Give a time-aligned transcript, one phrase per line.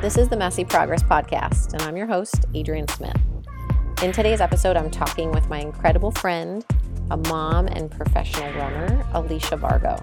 [0.00, 3.20] This is the Messy Progress Podcast, and I'm your host, Adrienne Smith.
[4.02, 6.64] In today's episode, I'm talking with my incredible friend,
[7.10, 10.02] a mom and professional runner, Alicia Vargo.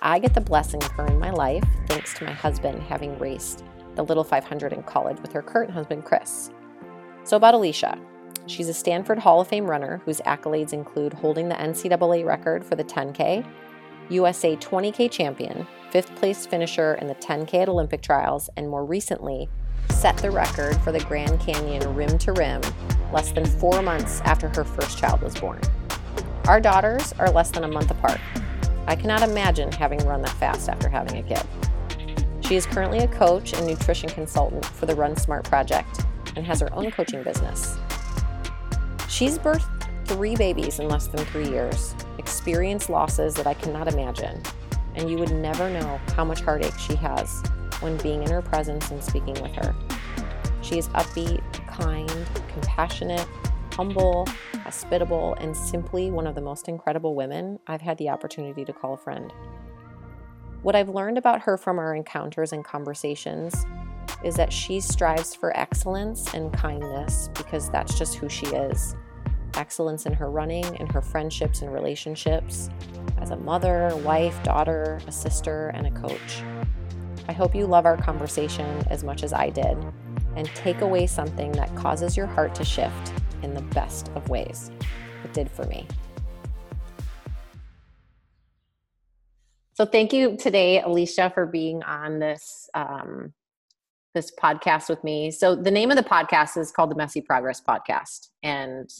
[0.00, 3.62] I get the blessing of her in my life thanks to my husband having raced
[3.94, 6.50] the Little 500 in college with her current husband, Chris.
[7.24, 7.98] So, about Alicia.
[8.46, 12.74] She's a Stanford Hall of Fame runner whose accolades include holding the NCAA record for
[12.74, 13.46] the 10K,
[14.08, 19.48] USA 20K champion, fifth place finisher in the 10K at Olympic trials, and more recently,
[19.90, 22.60] set the record for the Grand Canyon rim to rim
[23.12, 25.60] less than four months after her first child was born.
[26.46, 28.20] Our daughters are less than a month apart.
[28.86, 31.42] I cannot imagine having run that fast after having a kid.
[32.44, 36.04] She is currently a coach and nutrition consultant for the Run Smart Project
[36.36, 37.78] and has her own coaching business.
[39.08, 39.68] She's birthed
[40.06, 44.42] three babies in less than three years, experienced losses that I cannot imagine,
[44.94, 47.42] and you would never know how much heartache she has
[47.80, 49.74] when being in her presence and speaking with her.
[50.62, 53.26] She is upbeat, kind, compassionate,
[53.72, 54.26] humble,
[54.62, 58.94] hospitable, and simply one of the most incredible women I've had the opportunity to call
[58.94, 59.32] a friend.
[60.62, 63.64] What I've learned about her from our encounters and conversations
[64.22, 68.94] is that she strives for excellence and kindness because that's just who she is.
[69.54, 72.70] Excellence in her running, in her friendships and relationships,
[73.18, 76.42] as a mother, wife, daughter, a sister, and a coach.
[77.28, 79.76] I hope you love our conversation as much as I did
[80.36, 83.12] and take away something that causes your heart to shift
[83.42, 84.70] in the best of ways.
[85.24, 85.86] It did for me.
[89.74, 93.32] So thank you today, Alicia, for being on this um,
[94.14, 95.30] this podcast with me.
[95.30, 98.90] So the name of the podcast is called the Messy Progress Podcast, and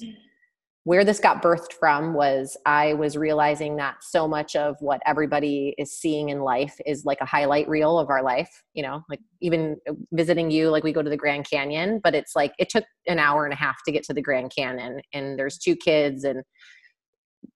[0.85, 5.75] where this got birthed from was I was realizing that so much of what everybody
[5.77, 8.51] is seeing in life is like a highlight reel of our life.
[8.73, 9.77] You know, like even
[10.13, 13.19] visiting you, like we go to the Grand Canyon, but it's like it took an
[13.19, 16.43] hour and a half to get to the Grand Canyon, and there's two kids and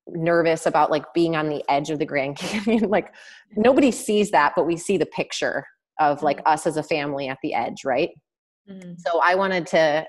[0.07, 2.91] nervous about like being on the edge of the Grand Canyon.
[2.91, 3.15] like
[3.57, 5.65] nobody sees that, but we see the picture
[5.99, 6.53] of like mm-hmm.
[6.53, 8.11] us as a family at the edge, right?
[8.71, 8.95] Mm-hmm.
[8.99, 10.07] So I wanted to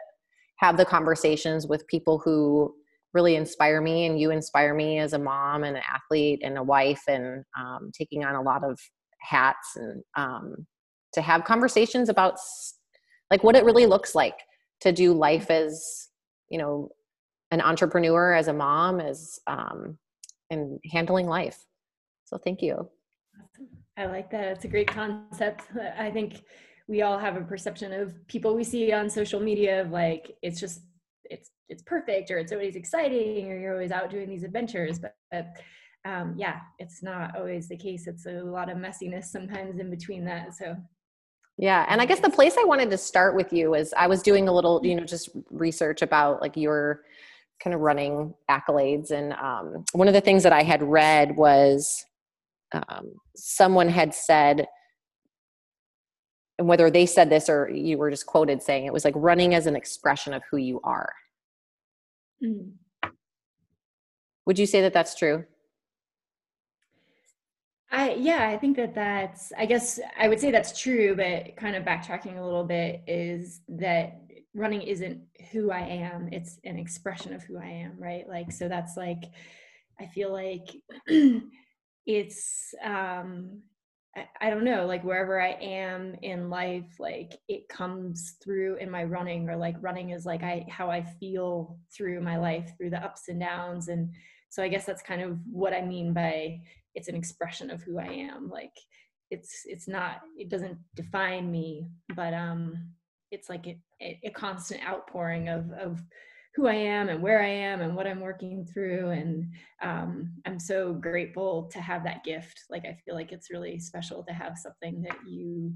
[0.58, 2.74] have the conversations with people who
[3.16, 6.64] really inspire me and you inspire me as a mom and an athlete and a
[6.64, 8.78] wife and um, taking on a lot of
[9.22, 10.68] hats and um,
[11.14, 12.38] to have conversations about
[13.32, 14.38] like what it really looks like
[14.82, 16.10] to do life as
[16.50, 16.90] you know
[17.52, 19.98] an entrepreneur as a mom as um,
[20.50, 21.66] and handling life.
[22.26, 22.90] So thank you.
[23.98, 24.44] I like that.
[24.44, 25.64] It's a great concept.
[25.98, 26.44] I think
[26.88, 30.60] we all have a perception of people we see on social media of like it's
[30.60, 30.82] just
[31.70, 35.48] it's perfect or it's always exciting or you're always out doing these adventures but, but
[36.06, 38.08] um, yeah it's not always the case.
[38.08, 40.76] It's a lot of messiness sometimes in between that so.
[41.58, 44.22] Yeah and i guess the place i wanted to start with you is i was
[44.22, 47.02] doing a little you know just research about like your
[47.64, 52.06] kind of running accolades and um, one of the things that i had read was
[52.74, 54.68] um, someone had said
[56.58, 59.54] and whether they said this or you were just quoted saying it was like running
[59.54, 61.14] as an expression of who you are
[62.44, 62.72] mm.
[64.46, 65.46] would you say that that's true
[67.96, 71.78] I yeah, I think that that's I guess I would say that's true, but kind
[71.78, 74.22] of backtracking a little bit is that
[74.54, 78.28] running isn't who I am, it's an expression of who I am, right?
[78.28, 79.24] Like so that's like
[80.00, 80.76] I feel like
[82.06, 83.62] it's um
[84.40, 89.04] I, don't know, like wherever I am in life, like it comes through in my
[89.04, 93.04] running, or like running is like I how I feel through my life, through the
[93.04, 93.90] ups and downs.
[93.90, 94.14] And
[94.50, 96.62] so I guess that's kind of what I mean by
[96.94, 98.50] it's an expression of who I am.
[98.50, 98.74] Like
[99.32, 102.92] it's it's not it doesn't define me, but um
[103.32, 106.02] it's like a, a constant outpouring of of
[106.56, 109.10] who I am and where I am and what I'm working through.
[109.10, 109.52] And
[109.82, 112.62] um, I'm so grateful to have that gift.
[112.70, 115.74] Like, I feel like it's really special to have something that you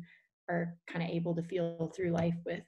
[0.49, 2.63] are kind of able to feel through life with.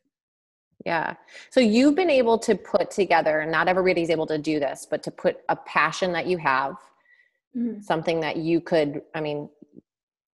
[0.85, 1.15] Yeah.
[1.51, 5.11] So you've been able to put together, not everybody's able to do this, but to
[5.11, 6.73] put a passion that you have,
[7.55, 7.81] mm-hmm.
[7.81, 9.47] something that you could, I mean,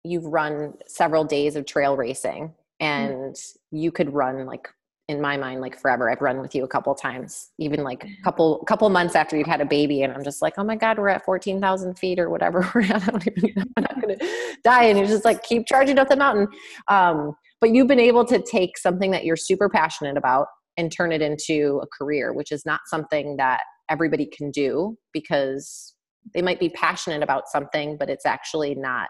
[0.03, 2.85] you've run several days of trail racing mm-hmm.
[2.85, 3.77] and mm-hmm.
[3.77, 4.67] you could run like
[5.07, 6.09] in my mind like forever.
[6.09, 9.47] I've run with you a couple times even like a couple couple months after you've
[9.47, 12.29] had a baby and i'm just like oh my god we're at 14000 feet or
[12.29, 12.69] whatever.
[12.75, 14.17] We're at i don't even know i'm not gonna
[14.63, 16.47] die and you're just like keep charging up the mountain.
[16.89, 21.11] Um, but you've been able to take something that you're super passionate about and turn
[21.11, 25.95] it into a career which is not something that everybody can do because
[26.33, 29.07] they might be passionate about something but it's actually not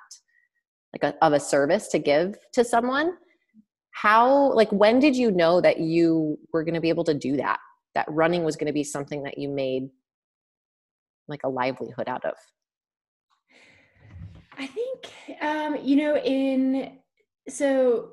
[0.93, 3.13] like a, of a service to give to someone
[4.01, 7.35] how like when did you know that you were going to be able to do
[7.37, 7.57] that?
[7.95, 9.89] That running was going to be something that you made
[11.27, 12.35] like a livelihood out of?
[14.55, 16.97] I think um you know in
[17.47, 18.09] so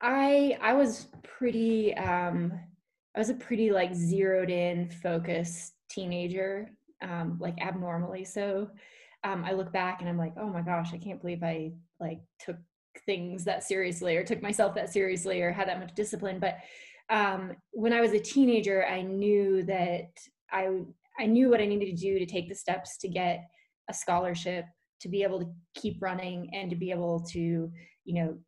[0.00, 2.52] i i was pretty um
[3.14, 6.70] i was a pretty like zeroed in focused teenager
[7.02, 8.70] um like abnormally so.
[9.22, 12.20] Um i look back and i'm like oh my gosh i can't believe i like
[12.38, 12.56] took
[13.06, 16.38] things that seriously or took myself that seriously or had that much discipline.
[16.38, 16.58] But
[17.10, 20.10] um, when i was a teenager i knew that
[20.50, 20.68] i
[21.18, 23.44] i knew what i needed to do to take the steps to get
[23.90, 24.64] a scholarship
[25.00, 27.70] to be able to keep running and to be able to
[28.04, 28.38] you know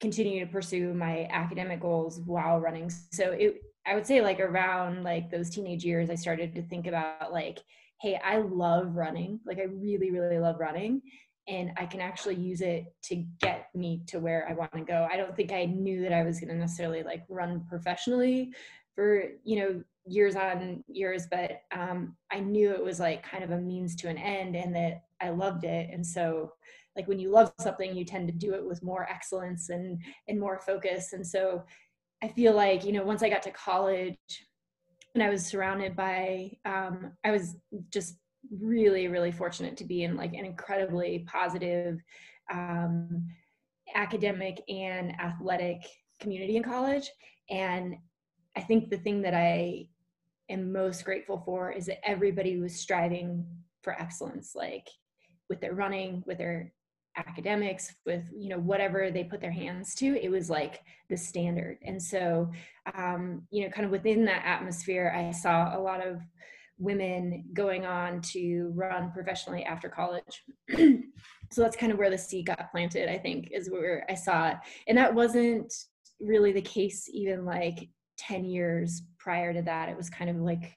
[0.00, 2.90] continue to pursue my academic goals while running.
[3.12, 6.86] So it i would say like around like those teenage years i started to think
[6.86, 7.58] about like
[8.00, 9.40] hey i love running.
[9.44, 11.02] Like i really really love running
[11.50, 15.08] and I can actually use it to get me to where I want to go.
[15.10, 18.52] I don't think I knew that I was going to necessarily like run professionally
[18.94, 23.50] for, you know, years on years, but um, I knew it was like kind of
[23.50, 25.90] a means to an end and that I loved it.
[25.92, 26.52] And so
[26.94, 30.38] like when you love something, you tend to do it with more excellence and, and
[30.38, 31.14] more focus.
[31.14, 31.64] And so
[32.22, 34.16] I feel like, you know, once I got to college
[35.14, 37.56] and I was surrounded by, um, I was
[37.90, 38.14] just
[38.58, 42.00] really really fortunate to be in like an incredibly positive
[42.52, 43.28] um,
[43.94, 45.82] academic and athletic
[46.18, 47.10] community in college.
[47.48, 47.96] And
[48.56, 49.86] i think the thing that i
[50.48, 53.46] am most grateful for is that everybody was striving
[53.82, 54.88] for excellence like
[55.48, 56.72] with their running with their
[57.16, 61.76] academics with you know whatever they put their hands to it was like the standard.
[61.84, 62.50] And so
[62.94, 66.20] um, you know kind of within that atmosphere i saw a lot of
[66.80, 70.44] women going on to run professionally after college.
[70.70, 74.48] so that's kind of where the seed got planted, I think, is where I saw
[74.48, 74.56] it.
[74.88, 75.72] And that wasn't
[76.18, 77.88] really the case even like
[78.18, 79.90] 10 years prior to that.
[79.90, 80.76] It was kind of like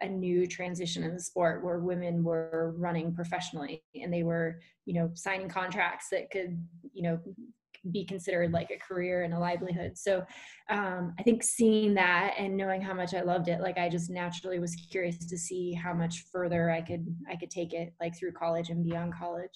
[0.00, 4.94] a new transition in the sport where women were running professionally and they were, you
[4.94, 7.20] know, signing contracts that could, you know,
[7.90, 9.96] be considered like a career and a livelihood.
[9.96, 10.24] So
[10.68, 14.10] um, I think seeing that and knowing how much I loved it, like I just
[14.10, 18.16] naturally was curious to see how much further I could I could take it like
[18.16, 19.50] through college and beyond college.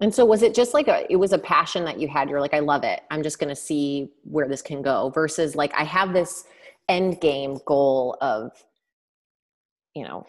[0.00, 2.28] And so was it just like a it was a passion that you had?
[2.30, 3.02] You're like, I love it.
[3.10, 6.44] I'm just gonna see where this can go versus like I have this
[6.88, 8.52] end game goal of,
[9.94, 10.26] you know,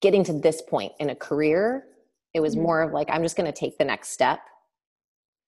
[0.00, 1.84] getting to this point in a career.
[2.34, 2.64] It was mm-hmm.
[2.64, 4.40] more of like, I'm just gonna take the next step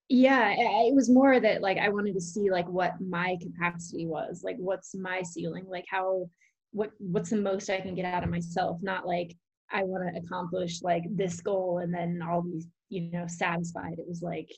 [0.08, 4.42] yeah it was more that like i wanted to see like what my capacity was
[4.44, 6.28] like what's my ceiling like how
[6.70, 9.34] what what's the most i can get out of myself not like
[9.72, 13.98] i want to accomplish like this goal and then i'll be you know satisfied.
[13.98, 14.50] It was like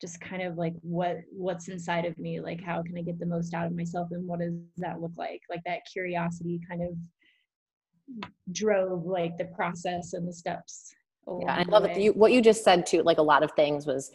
[0.00, 3.26] just kind of like what what's inside of me like how can i get the
[3.26, 5.42] most out of myself and what does that look like?
[5.50, 10.94] Like that curiosity kind of drove like the process and the steps
[11.42, 11.96] yeah i love it.
[11.96, 14.10] you, what you just said too like a lot of things was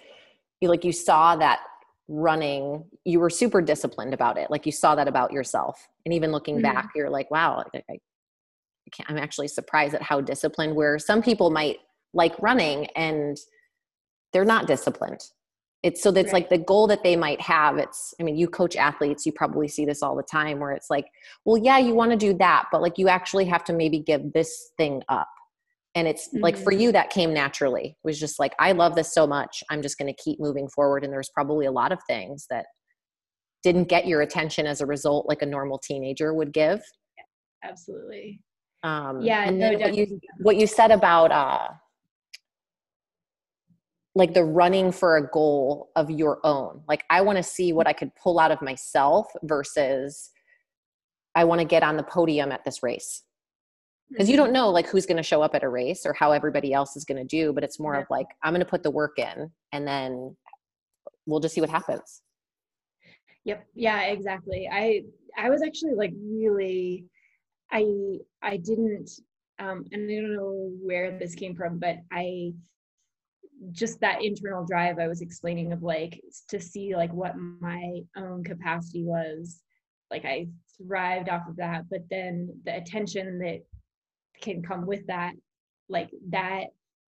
[0.62, 1.60] you like you saw that
[2.08, 6.32] running you were super disciplined about it like you saw that about yourself and even
[6.32, 6.74] looking mm-hmm.
[6.74, 8.00] back you're like wow I, I
[9.08, 11.78] i'm actually surprised at how disciplined where some people might
[12.14, 13.38] like running and
[14.34, 15.22] they're not disciplined
[15.82, 16.42] it's so that's right.
[16.42, 19.68] like the goal that they might have it's i mean you coach athletes you probably
[19.68, 21.08] see this all the time where it's like
[21.44, 24.32] well yeah you want to do that but like you actually have to maybe give
[24.34, 25.30] this thing up
[25.96, 26.44] and it's mm-hmm.
[26.44, 26.82] like for mm-hmm.
[26.82, 27.98] you that came naturally.
[28.04, 29.64] It was just like i love this so much.
[29.70, 31.04] I'm just going to keep moving forward.
[31.04, 32.66] And there's probably a lot of things that
[33.64, 36.82] didn't get your attention as a result like a normal teenager would give.
[37.64, 38.42] Absolutely.
[38.84, 41.70] Um yeah and no, then what you, what you said about uh
[44.18, 46.82] like the running for a goal of your own.
[46.88, 50.30] Like i want to see what i could pull out of myself versus
[51.34, 53.24] i want to get on the podium at this race
[54.10, 54.54] because you don't mm-hmm.
[54.54, 57.06] know like who's going to show up at a race or how everybody else is
[57.06, 58.02] going to do but it's more yeah.
[58.02, 60.36] of like i'm going to put the work in and then
[61.26, 62.22] we'll just see what happens
[63.44, 65.02] yep yeah exactly i
[65.38, 67.06] i was actually like really
[67.72, 67.86] i
[68.42, 69.10] i didn't
[69.60, 72.52] um and i don't know where this came from but i
[73.72, 78.44] just that internal drive i was explaining of like to see like what my own
[78.44, 79.62] capacity was
[80.12, 80.46] like i
[80.78, 83.62] thrived off of that but then the attention that
[84.42, 85.34] can come with that
[85.90, 86.66] like that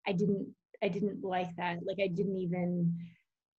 [0.08, 0.48] i didn't
[0.84, 1.78] i didn't like that.
[1.86, 2.96] Like i didn't even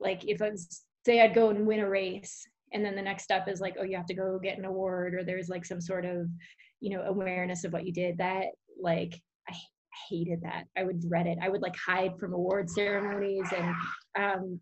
[0.01, 3.25] like if i was say i'd go and win a race and then the next
[3.25, 5.81] step is like oh you have to go get an award or there's like some
[5.81, 6.29] sort of
[6.81, 8.47] you know awareness of what you did that
[8.81, 9.55] like i
[10.09, 10.65] hated that.
[10.77, 11.39] I would dread it.
[11.43, 13.75] I would like hide from award ceremonies and
[14.19, 14.61] um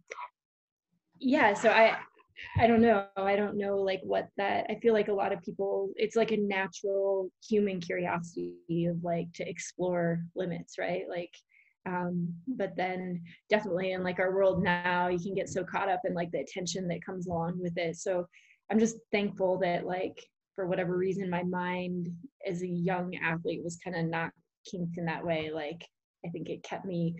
[1.18, 1.96] yeah so i
[2.58, 3.06] I don't know.
[3.16, 6.32] I don't know like what that I feel like a lot of people it's like
[6.32, 11.04] a natural human curiosity of like to explore limits, right?
[11.08, 11.32] Like
[11.86, 16.00] um but then definitely in like our world now you can get so caught up
[16.04, 17.96] in like the attention that comes along with it.
[17.96, 18.26] So
[18.70, 20.22] I'm just thankful that like
[20.54, 22.08] for whatever reason my mind
[22.46, 24.30] as a young athlete was kind of not
[24.70, 25.50] kinked in that way.
[25.54, 25.86] Like
[26.24, 27.14] I think it kept me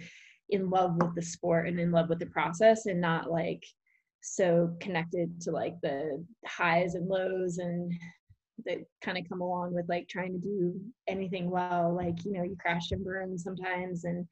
[0.51, 3.63] in love with the sport and in love with the process and not like
[4.27, 7.93] so connected to like the highs and lows and
[8.65, 10.75] that kind of come along with like trying to do
[11.07, 14.27] anything well like you know you crash and burn sometimes and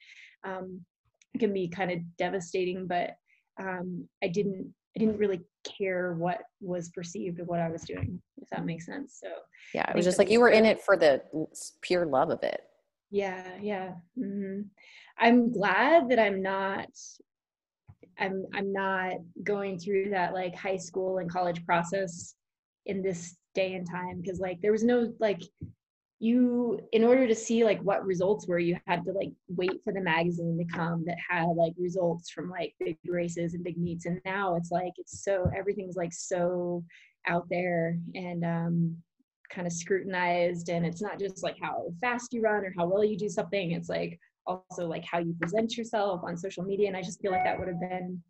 [0.44, 0.80] um,
[1.34, 3.10] it can be kind of devastating but
[3.60, 5.40] um, i didn't i didn't really
[5.78, 9.28] care what was perceived of what i was doing if that makes sense so
[9.74, 11.22] yeah it was just like you were in it for the
[11.82, 12.62] pure love of it
[13.10, 14.62] yeah yeah mm-hmm.
[15.18, 16.88] i'm glad that i'm not
[18.18, 22.34] I'm I'm not going through that like high school and college process
[22.86, 25.42] in this day and time because like there was no like
[26.20, 29.92] you in order to see like what results were you had to like wait for
[29.92, 34.06] the magazine to come that had like results from like big races and big meets
[34.06, 36.82] and now it's like it's so everything's like so
[37.26, 38.96] out there and um
[39.50, 43.04] kind of scrutinized and it's not just like how fast you run or how well
[43.04, 46.96] you do something it's like also like how you present yourself on social media and
[46.96, 48.20] i just feel like that would have been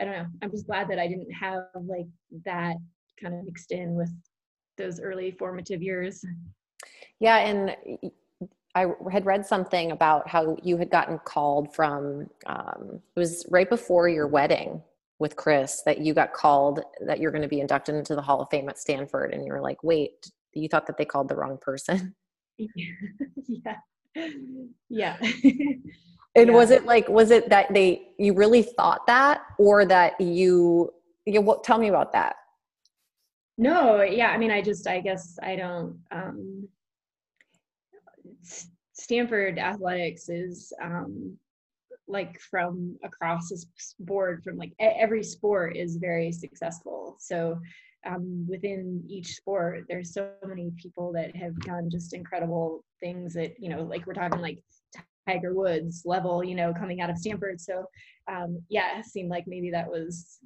[0.00, 2.06] i don't know i'm just glad that i didn't have like
[2.44, 2.76] that
[3.20, 4.10] kind of mixed in with
[4.78, 6.24] those early formative years.
[7.18, 7.76] Yeah and
[8.74, 13.68] i had read something about how you had gotten called from um, it was right
[13.68, 14.80] before your wedding
[15.18, 18.40] with chris that you got called that you're going to be inducted into the hall
[18.40, 21.36] of fame at stanford and you were like wait you thought that they called the
[21.36, 22.14] wrong person?
[23.46, 23.76] Yeah
[24.88, 25.16] yeah.
[26.36, 26.54] and yeah.
[26.54, 30.92] was it like was it that they you really thought that or that you
[31.26, 32.36] you what tell me about that
[33.58, 36.68] no yeah i mean i just i guess i don't um
[38.92, 41.36] stanford athletics is um
[42.06, 43.64] like from across the
[44.00, 47.58] board from like every sport is very successful so
[48.06, 53.52] um, within each sport there's so many people that have done just incredible things that
[53.58, 54.62] you know like we're talking like
[55.28, 57.60] tiger woods level you know coming out of stanford.
[57.60, 57.84] So
[58.30, 60.38] um, yeah it seemed like maybe that was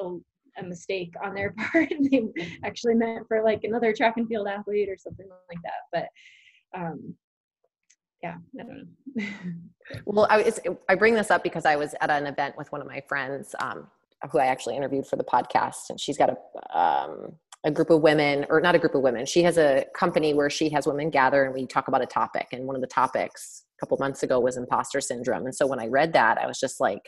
[0.00, 0.16] a,
[0.58, 1.92] a mistake on their part.
[2.10, 2.28] They
[2.64, 5.82] actually meant for like another track and field athlete or something like that.
[6.72, 7.14] But um,
[8.22, 9.26] yeah, I don't know.
[10.06, 10.50] well, I,
[10.88, 13.54] I bring this up because I was at an event with one of my friends
[13.60, 13.88] um,
[14.30, 18.02] who I actually interviewed for the podcast, and she's got a um, a group of
[18.02, 19.24] women, or not a group of women.
[19.24, 22.48] She has a company where she has women gather and we talk about a topic.
[22.52, 25.44] And one of the topics a couple months ago was imposter syndrome.
[25.44, 27.02] And so when I read that, I was just like,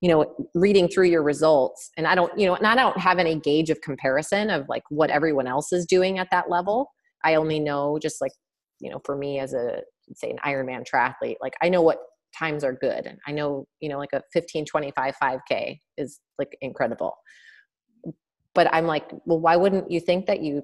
[0.00, 3.18] you know, reading through your results, and I don't, you know, and I don't have
[3.18, 6.90] any gauge of comparison of like what everyone else is doing at that level.
[7.24, 8.32] I only know just like,
[8.80, 9.80] you know, for me as a
[10.14, 11.98] say an Ironman triathlete, like I know what
[12.36, 13.06] times are good.
[13.06, 17.14] And i know you know like a 15 25 5k is like incredible.
[18.54, 20.62] But i'm like well why wouldn't you think that you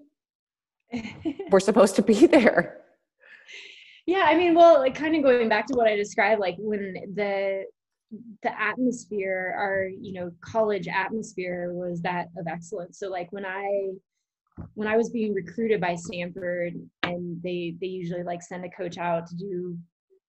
[1.50, 2.80] were supposed to be there?
[4.06, 6.94] Yeah i mean well like kind of going back to what i described like when
[7.14, 7.64] the
[8.42, 12.98] the atmosphere our you know college atmosphere was that of excellence.
[12.98, 13.90] So like when i
[14.74, 18.98] when i was being recruited by stanford and they they usually like send a coach
[18.98, 19.76] out to do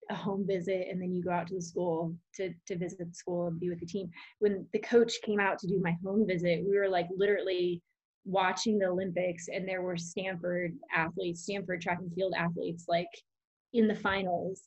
[0.09, 3.13] a home visit and then you go out to the school to to visit the
[3.13, 4.09] school and be with the team.
[4.39, 7.81] When the coach came out to do my home visit we were like literally
[8.27, 13.05] watching the olympics and there were stanford athletes stanford track and field athletes like
[13.73, 14.63] in the finals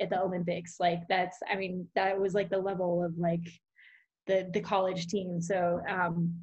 [0.00, 0.76] at the olympics.
[0.80, 3.46] Like that's i mean that was like the level of like
[4.26, 5.40] the the college team.
[5.40, 6.34] So um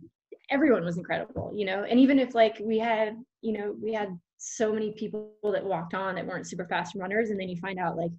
[0.49, 1.83] everyone was incredible you know?
[1.83, 5.93] And even if like we had you know we had so many people that walked
[5.93, 8.11] on that weren't super fast runners and then you find out like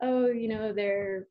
[0.00, 1.26] oh you know they're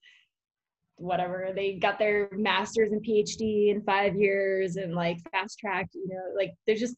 [0.98, 6.08] whatever they got their masters and phd in five years and like fast track you
[6.08, 6.36] know?
[6.36, 6.96] Like there's just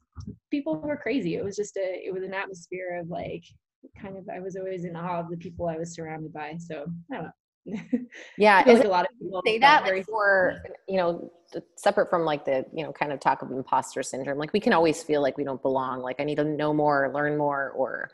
[0.52, 1.36] people were crazy.
[1.36, 3.44] It was just a it was an atmosphere of like
[4.00, 6.86] kind of i was always in awe of the people i was surrounded by so
[7.12, 7.30] i don't know
[8.38, 11.32] yeah like a lot of people say that like for you know
[11.78, 14.74] separate from like the you know kind of talk of imposter syndrome like we can
[14.74, 18.10] always feel like we don't belong like i need to know more learn more or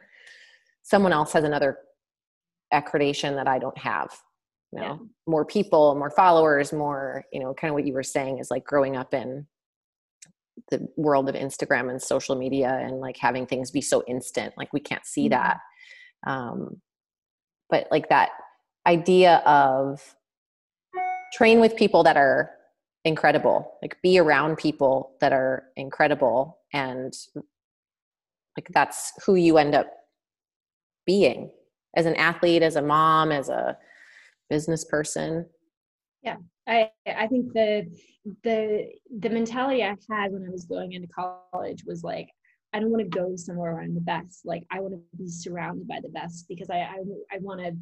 [0.84, 1.79] someone else has another
[2.74, 4.10] accreditation that i don't have
[4.72, 4.98] you know yeah.
[5.27, 8.63] more people more followers more you know kind of what you were saying is like
[8.63, 9.46] growing up in
[10.70, 14.72] the world of instagram and social media and like having things be so instant like
[14.72, 15.41] we can't see mm-hmm.
[15.41, 15.58] that
[16.25, 16.79] um
[17.70, 18.29] but like that
[18.88, 20.16] idea of
[21.34, 22.52] train with people that are
[23.04, 27.14] incredible like be around people that are incredible and
[28.58, 29.88] like that's who you end up
[31.06, 31.52] being
[31.96, 33.76] as an athlete as a mom as a
[34.50, 35.46] business person.
[36.22, 36.36] Yeah
[36.68, 37.86] i i think the
[38.44, 38.88] the
[39.20, 42.28] the mentality i had when i was going into college was like
[42.74, 44.42] i don't want to go somewhere where i'm the best.
[44.46, 46.98] Like i want to be surrounded by the best because i i,
[47.32, 47.76] I want to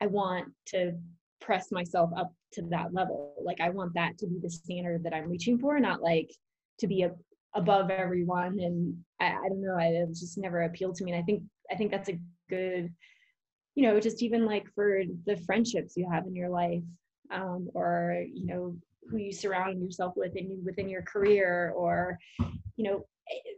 [0.00, 0.92] i want to
[1.40, 3.34] press myself up to that level.
[3.42, 6.30] Like I want that to be the standard that I'm reaching for, not like
[6.78, 7.12] to be a,
[7.54, 8.58] above everyone.
[8.60, 11.12] And I, I don't know, I, it just never appealed to me.
[11.12, 12.92] And I think I think that's a good,
[13.74, 16.82] you know, just even like for the friendships you have in your life,
[17.30, 18.76] um, or you know,
[19.08, 22.18] who you surround yourself with in within your career, or
[22.76, 23.52] you know, eh,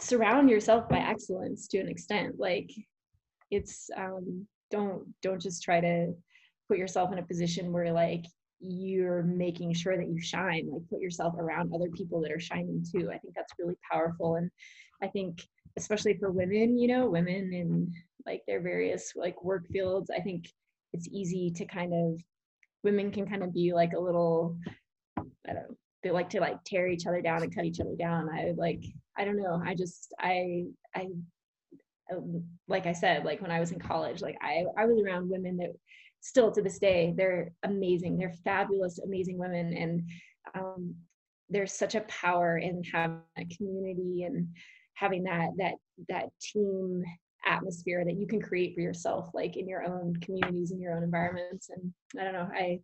[0.00, 2.38] surround yourself by excellence to an extent.
[2.38, 2.70] Like
[3.50, 6.12] it's um, don't don't just try to
[6.68, 8.24] put yourself in a position where like
[8.60, 12.84] you're making sure that you shine like put yourself around other people that are shining
[12.92, 13.10] too.
[13.10, 14.36] I think that's really powerful.
[14.36, 14.50] And
[15.02, 15.40] i think
[15.78, 17.90] especially for women you know women in
[18.26, 20.44] like their various like work fields i think
[20.92, 22.20] it's easy to kind of
[22.84, 24.58] women can kind of be like a little
[25.16, 27.94] i don't know they like to like tear each other down and cut each other
[27.98, 28.28] down.
[28.30, 28.82] I like
[29.18, 29.60] i don't know.
[29.64, 31.06] I just i i
[32.68, 35.56] like i said like when i was in college like i i was around women
[35.56, 35.70] that
[36.20, 38.18] still to this day they're amazing.
[38.18, 39.72] They're fabulous amazing women.
[39.74, 40.02] And
[40.54, 40.94] um,
[41.48, 44.48] there's such a power in having a community and
[44.94, 45.74] having that that
[46.08, 47.02] that team
[47.46, 51.02] atmosphere that you can create for yourself like in your own communities in your own
[51.02, 51.70] environments.
[51.70, 52.78] And i don't know i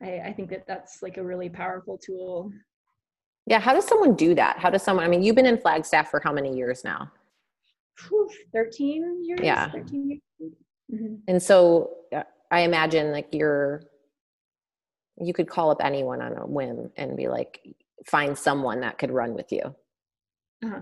[0.00, 2.52] i, I think that that's like a really powerful tool.
[3.46, 4.58] Yeah how does someone do that?
[4.58, 7.10] How does someone i mean you've been in flagstaff for how many years now
[8.08, 10.52] Whew, 13 years yeah 13 years.
[10.92, 11.14] Mm-hmm.
[11.26, 13.82] and so uh, I imagine like you're
[15.18, 17.60] you could call up anyone on a whim and be like
[18.06, 19.74] find someone that could run with you.
[20.64, 20.80] Uh-huh.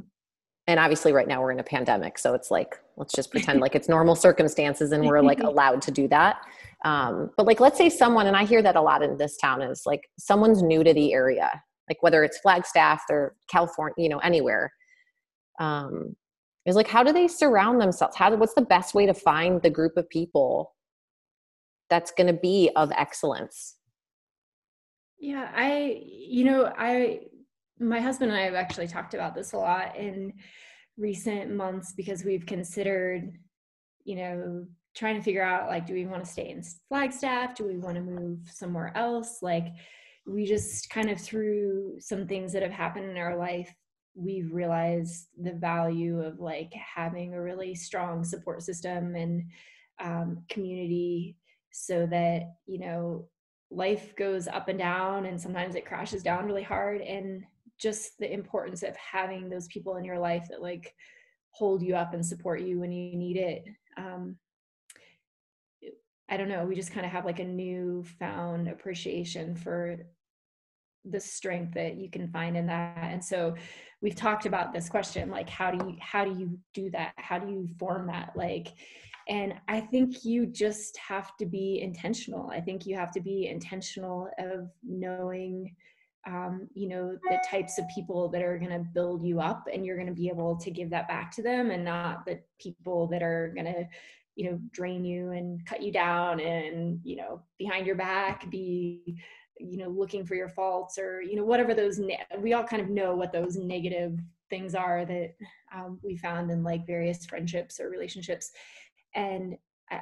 [0.66, 3.74] And obviously right now we're in a pandemic, so it's like let's just pretend like
[3.74, 6.38] it's normal circumstances and we're like allowed to do that.
[6.85, 9.62] Um, but like let's say someone and I hear that a lot in this town
[9.62, 14.18] is like someone's new to the area, like whether it's Flagstaff or California, you know,
[14.18, 14.72] anywhere.
[15.61, 16.16] Um,
[16.66, 18.16] is like how do they surround themselves?
[18.16, 20.74] How what's the best way to find the group of people
[21.90, 23.77] that's going to be of excellence?
[25.18, 27.20] Yeah i you know i
[27.79, 30.33] my husband and i have actually talked about this a lot in
[30.98, 33.33] recent months because we've considered
[34.05, 37.55] you know trying to figure out like do we want to stay in flagstaff?
[37.55, 39.38] Do we want to move somewhere else?
[39.42, 39.66] Like
[40.27, 43.74] we just kind of through some things that have happened in our life
[44.14, 49.44] we've realized the value of like having a really strong support system and
[50.00, 51.37] um, community
[51.72, 53.27] so that you know
[53.70, 57.00] life goes up and down and sometimes it crashes down really hard.
[57.00, 57.44] And
[57.79, 60.94] just the importance of having those people in your life that like
[61.50, 63.64] hold you up and support you when you need it
[63.96, 64.37] um
[66.29, 69.96] i don't know we just kind of have like a new found appreciation for
[71.11, 73.11] the strength that you can find in that.
[73.11, 73.55] And so
[74.01, 77.12] we've talked about this question like how do you how do you do that?
[77.17, 78.33] How do you form that?
[78.35, 78.75] Like
[79.29, 82.51] and I think you just have to be intentional.
[82.51, 85.75] I think you have to be intentional of knowing,
[86.27, 89.85] um, you know, the types of people that are going to build you up and
[89.87, 93.07] you're going to be able to give that back to them and not the people
[93.09, 93.88] that are going to,
[94.37, 99.17] you know, drain you and cut you down and, you know, behind your back be,
[99.59, 102.83] you know, looking for your faults or, you know, whatever those, ne- we all kind
[102.83, 104.19] of know what those negative
[104.51, 105.35] things are that
[105.75, 108.51] um, we found in like various friendships or relationships
[109.14, 109.57] and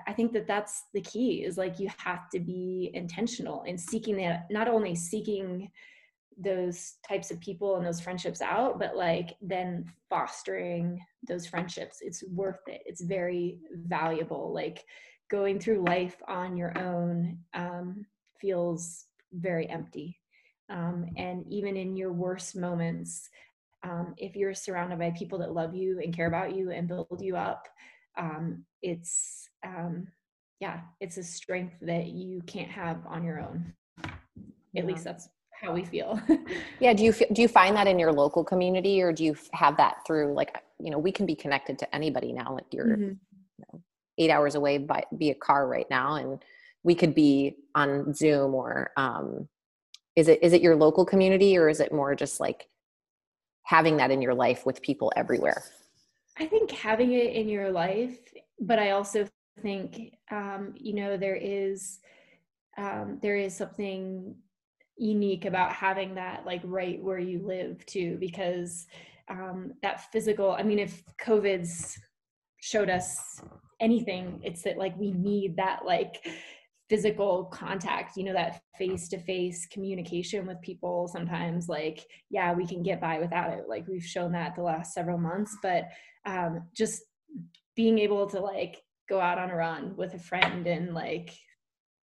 [0.07, 4.17] I think that that's the key is like you have to be intentional in seeking
[4.19, 5.71] that, not only seeking
[6.39, 11.99] those types of people and those friendships out, but like then fostering those friendships.
[12.01, 12.83] It's worth it.
[12.87, 14.53] It's very valuable.
[14.55, 14.85] Like
[15.31, 18.07] going through life on your own um,
[18.41, 20.19] feels very empty.
[20.71, 23.29] Um, and even in your worst moments,
[23.85, 27.21] um, if you're surrounded by people that love you and care about you and build
[27.21, 27.67] you up,
[28.17, 30.07] um, it's um,
[30.63, 33.73] yeah it's a strength that you can't have on your own
[34.05, 34.13] at
[34.73, 34.85] yeah.
[34.85, 35.29] least that's
[35.61, 36.21] how we feel
[36.81, 39.77] yeah do you do you find that in your local community or do you have
[39.77, 43.03] that through like you know we can be connected to anybody now like you're mm-hmm.
[43.03, 43.83] you know,
[44.19, 46.45] eight hours away by via car right now and
[46.85, 49.49] we could be on zoom or um,
[50.17, 52.69] is it is it your local community or is it more just like
[53.65, 55.63] having that in your life with people everywhere?
[56.39, 58.19] I think having it in your life,
[58.61, 59.29] but I also
[59.63, 62.01] think, um, you know, there is,
[62.79, 64.35] um, there is something,
[64.99, 68.87] unique about having that like right where you live too because
[69.29, 71.99] um, that physical i mean if covid's
[72.61, 73.41] showed us
[73.81, 76.25] anything it's that like we need that like
[76.93, 82.67] physical contact you know that face to face communication with people sometimes like yeah we
[82.67, 83.65] can get by without it.
[83.67, 85.85] Like we've shown that the last several months but
[86.27, 87.03] um just
[87.75, 91.35] being able to like go out on a run with a friend and like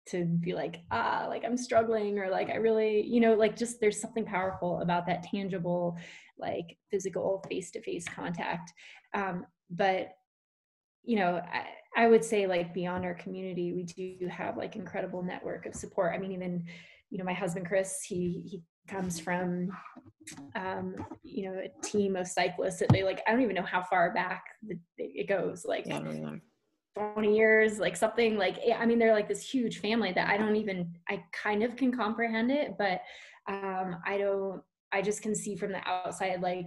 [0.07, 3.79] to be like ah like i'm struggling or like i really you know like just
[3.79, 5.99] there's something powerful about that tangible
[6.39, 8.73] like physical face-to-face contact.
[9.15, 10.09] Um, but
[11.05, 11.67] you know I,
[11.99, 16.15] I would say like beyond our community we do have like incredible network of support.
[16.15, 16.65] I mean even
[17.11, 19.71] you know my husband chris he he comes from
[20.55, 23.83] um, you know a team of cyclists that they like i don't even know how
[23.83, 24.45] far back
[24.97, 26.01] it goes like yeah,
[26.97, 30.57] 20 years like something like i mean they're like this huge family that i don't
[30.57, 33.01] even i kind of can comprehend it but
[33.47, 36.67] um i don't i just can see from the outside like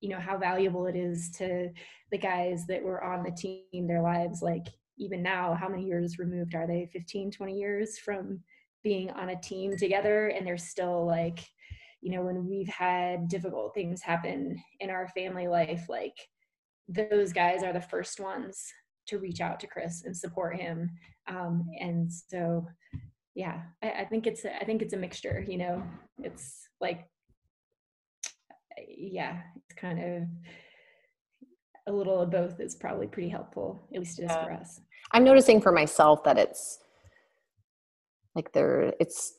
[0.00, 1.70] you know how valuable it is to
[2.10, 4.66] the guys that were on the team their lives like
[4.98, 8.40] even now how many years removed are they 15 20 years from
[8.82, 11.40] being on a team together and they're still like
[12.00, 16.16] you know when we've had difficult things happen in our family life like
[16.88, 18.72] those guys are the first ones
[19.06, 20.90] to reach out to Chris and support him.
[21.28, 22.66] Um, and so,
[23.34, 25.44] yeah, I, I think it's a, I think it's a mixture.
[25.46, 25.82] You know,
[26.18, 27.06] it's like,
[28.88, 30.22] yeah, it's kind of
[31.86, 33.88] a little of both is probably pretty helpful.
[33.94, 34.44] At least it is yeah.
[34.44, 34.80] for us.
[35.12, 36.78] I'm noticing for myself that it's
[38.34, 39.34] like there, it's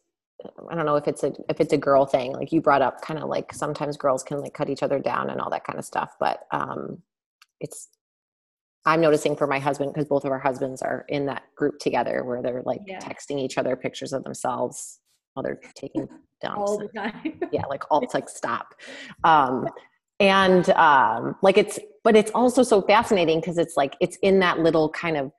[0.69, 2.33] I don't know if it's a if it's a girl thing.
[2.33, 5.29] Like you brought up, kind of like sometimes girls can like cut each other down
[5.29, 6.15] and all that kind of stuff.
[6.19, 7.01] But um,
[7.59, 7.89] it's
[8.85, 12.23] I'm noticing for my husband because both of our husbands are in that group together
[12.23, 12.99] where they're like yeah.
[12.99, 15.00] texting each other pictures of themselves
[15.33, 16.07] while they're taking
[16.41, 16.57] dumps.
[16.57, 17.39] All the time.
[17.51, 18.75] yeah, like all it's like stop.
[19.23, 19.67] Um,
[20.19, 24.59] and um, like it's, but it's also so fascinating because it's like it's in that
[24.59, 25.31] little kind of.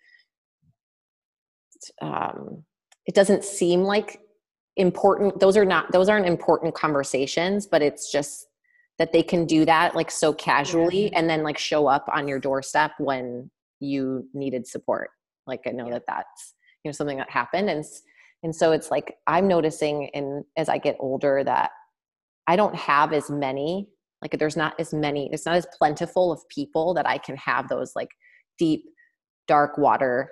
[2.01, 2.65] Um,
[3.07, 4.21] it doesn't seem like
[4.77, 5.39] important.
[5.39, 5.93] Those are not.
[5.93, 8.47] Those aren't important conversations, but it's just
[8.99, 11.19] that they can do that like so casually yeah.
[11.19, 13.51] and then like show up on your doorstep when
[13.81, 15.11] you needed support
[15.47, 15.95] like i know yeah.
[15.95, 17.85] that that's you know something that happened and
[18.43, 21.71] and so it's like i'm noticing in as i get older that
[22.47, 23.89] i don't have as many
[24.21, 27.69] like there's not as many it's not as plentiful of people that i can have
[27.69, 28.11] those like
[28.59, 28.85] deep
[29.49, 30.31] dark water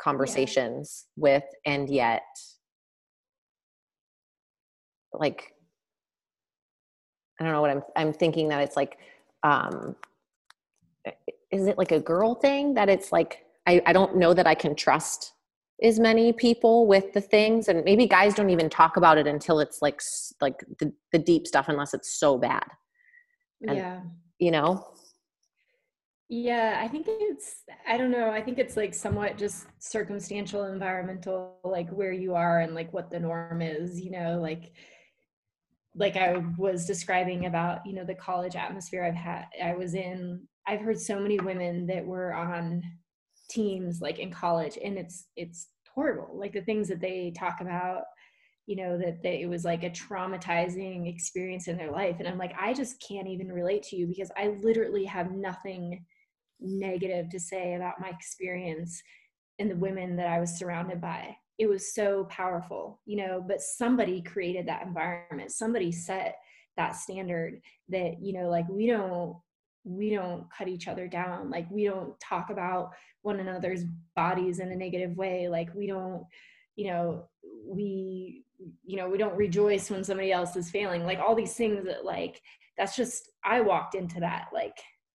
[0.00, 1.22] conversations yeah.
[1.22, 2.22] with and yet
[5.18, 5.52] like
[7.40, 8.98] I don't know what I'm I'm thinking that it's like
[9.42, 9.96] um
[11.50, 14.54] is it like a girl thing that it's like I, I don't know that I
[14.54, 15.32] can trust
[15.82, 19.60] as many people with the things and maybe guys don't even talk about it until
[19.60, 20.00] it's like
[20.40, 22.66] like the, the deep stuff unless it's so bad.
[23.66, 24.00] And, yeah.
[24.38, 24.86] you know?
[26.28, 31.60] Yeah i think it's i don't know i think it's like somewhat just circumstantial environmental
[31.62, 34.72] like where you are and like what the norm is you know like
[35.96, 40.42] like I was describing about, you know, the college atmosphere I've had, I was in,
[40.66, 42.82] I've heard so many women that were on
[43.48, 46.38] teams like in college and it's, it's horrible.
[46.38, 48.02] Like the things that they talk about,
[48.66, 52.16] you know, that they, it was like a traumatizing experience in their life.
[52.18, 56.04] And I'm like, I just can't even relate to you because I literally have nothing
[56.60, 59.02] negative to say about my experience
[59.58, 63.60] and the women that I was surrounded by it was so powerful you know but
[63.60, 66.36] somebody created that environment somebody set
[66.76, 69.36] that standard that you know like we don't
[69.86, 72.90] we don't cut each other down like we don't talk about
[73.22, 73.84] one another's
[74.16, 76.24] bodies in a negative way like we don't
[76.74, 77.24] you know
[77.64, 78.42] we
[78.84, 82.04] you know we don't rejoice when somebody else is failing like all these things that
[82.04, 82.42] like
[82.76, 84.76] that's just i walked into that like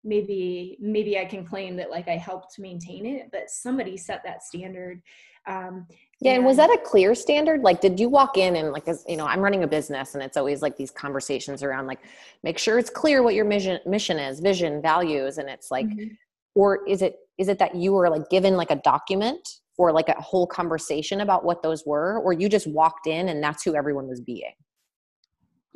[0.06, 4.42] maybe maybe i can claim that like i helped maintain it but somebody set that
[4.42, 5.02] standard
[5.46, 5.86] um,
[6.20, 7.60] yeah, and was that a clear standard?
[7.60, 10.22] Like, did you walk in and like, as you know, I'm running a business, and
[10.22, 12.00] it's always like these conversations around like,
[12.42, 16.14] make sure it's clear what your mission mission is, vision, values, and it's like, mm-hmm.
[16.54, 19.46] or is it is it that you were like given like a document
[19.78, 23.42] or like a whole conversation about what those were, or you just walked in and
[23.42, 24.54] that's who everyone was being?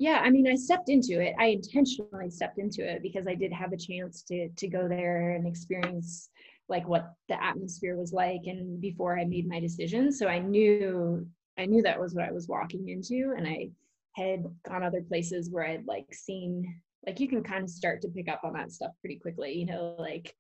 [0.01, 1.35] Yeah, I mean, I stepped into it.
[1.39, 5.33] I intentionally stepped into it because I did have a chance to to go there
[5.33, 6.31] and experience
[6.71, 10.11] like what the atmosphere was like and before I made my decision.
[10.11, 13.73] So I knew I knew that was what I was walking into and I
[14.17, 18.09] had gone other places where I'd like seen like you can kind of start to
[18.09, 20.35] pick up on that stuff pretty quickly, you know, like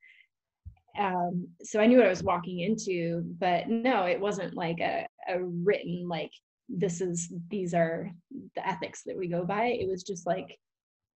[0.98, 5.06] um so I knew what I was walking into, but no, it wasn't like a,
[5.28, 6.32] a written like
[6.70, 8.10] this is these are
[8.54, 9.66] the ethics that we go by.
[9.66, 10.58] It was just like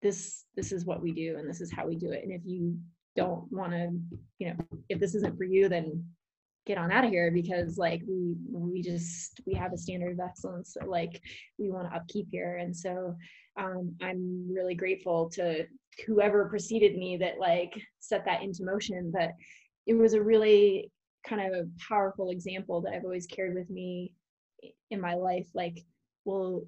[0.01, 2.23] this this is what we do and this is how we do it.
[2.23, 2.77] And if you
[3.15, 3.91] don't want to
[4.39, 4.55] you know
[4.89, 6.03] if this isn't for you then
[6.65, 10.19] get on out of here because like we we just we have a standard of
[10.19, 11.21] excellence that like
[11.57, 12.57] we want to upkeep here.
[12.57, 13.15] And so
[13.57, 15.65] um, i'm really grateful to
[16.05, 19.11] whoever preceded me that like set that into motion.
[19.13, 19.31] But
[19.87, 20.91] it was a really
[21.25, 24.13] kind of powerful example that i've always carried with me
[24.91, 25.83] in my life like
[26.25, 26.63] well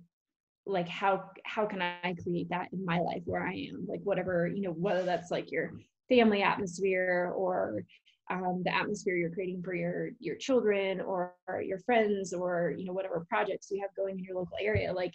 [0.65, 3.85] like how how can i create that in my life where i am?
[3.87, 5.73] Like whatever you know whether that's like your
[6.09, 7.83] family atmosphere or
[8.29, 12.85] um, the atmosphere you're creating for your your children or, or your friends or you
[12.85, 15.13] know whatever projects you have going in your local area like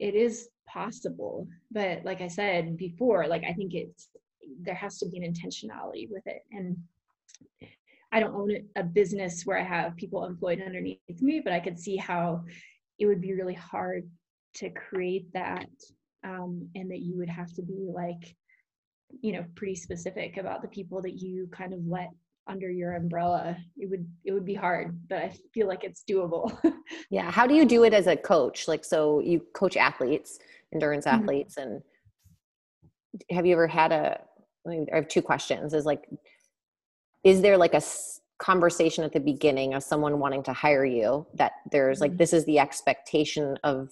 [0.00, 1.46] it is possible.
[1.70, 4.08] But like i said before like i think it's
[4.60, 6.42] there has to be an intentionality with it.
[6.52, 6.76] And
[8.14, 11.78] i don't own a business where i have people employed underneath me but i could
[11.78, 12.42] see how
[12.98, 14.08] it would be really hard
[14.54, 15.68] to create that
[16.24, 18.34] um, and that you would have to be like
[19.20, 22.10] you know pretty specific about the people that you kind of let
[22.46, 23.56] under your umbrella.
[23.76, 26.56] It would it would be hard but i feel like it's doable.
[27.10, 27.30] Yeah.
[27.30, 28.68] How do you do it as a coach?
[28.68, 30.38] Like so you coach athletes
[30.72, 31.22] endurance mm-hmm.
[31.22, 31.82] athletes and
[33.30, 34.20] have you ever had a
[34.68, 36.08] i have two questions is like
[37.24, 37.82] is there like a
[38.38, 42.18] conversation at the beginning of someone wanting to hire you that there's like mm-hmm.
[42.18, 43.90] this is the expectation of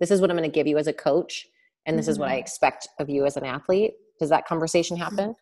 [0.00, 1.46] this is what i'm going to give you as a coach
[1.86, 2.12] and this mm-hmm.
[2.12, 2.40] is what i mm-hmm.
[2.40, 5.16] expect of you as an athlete does that conversation mm-hmm.
[5.16, 5.34] happen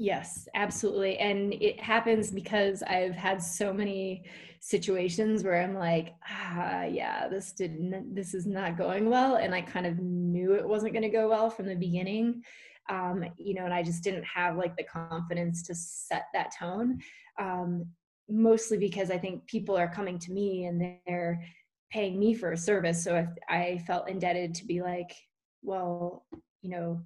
[0.00, 1.18] Yes, absolutely.
[1.18, 4.22] And it happens because I've had so many
[4.60, 9.36] situations where I'm like, ah, yeah, this didn't, this is not going well.
[9.36, 12.42] And I kind of knew it wasn't going to go well from the beginning.
[12.88, 17.00] Um, you know, and I just didn't have like the confidence to set that tone.
[17.38, 17.86] Um,
[18.30, 21.42] mostly because I think people are coming to me and they're
[21.90, 23.02] paying me for a service.
[23.02, 25.14] So if I felt indebted to be like,
[25.62, 26.26] well,
[26.62, 27.00] you know,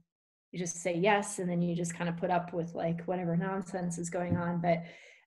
[0.53, 3.37] you just say yes and then you just kind of put up with like whatever
[3.37, 4.85] nonsense is going on but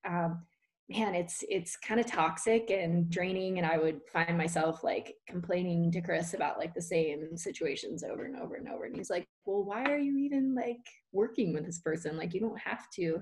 [0.07, 0.43] um,
[0.89, 5.91] man it's it's kind of toxic and draining and i would find myself like complaining
[5.91, 9.27] to chris about like the same situations over and over and over and he's like
[9.45, 10.77] well why are you even like
[11.15, 12.17] working with this person?
[12.17, 13.21] Like you don't have to.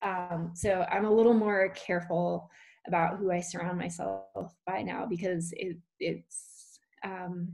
[0.00, 2.48] Um, so i'm a little more careful
[2.86, 7.48] about who i surround myself by now because it it's um,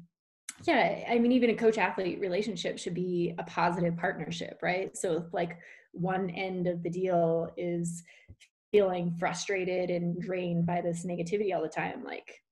[0.64, 4.97] yeah i mean even a coach athlete relationship should be a positive partnership right?
[4.97, 5.59] So like
[5.92, 8.03] one end of the deal is
[8.70, 12.42] feeling frustrated and drained by this negativity all the time like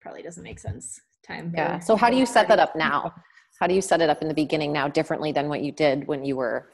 [0.00, 1.00] probably doesn't make sense.
[1.26, 1.78] Time yeah.
[1.78, 3.12] so how do you set that up now?
[3.60, 6.08] how do you set it up in the beginning now differently than what you did
[6.08, 6.70] when you were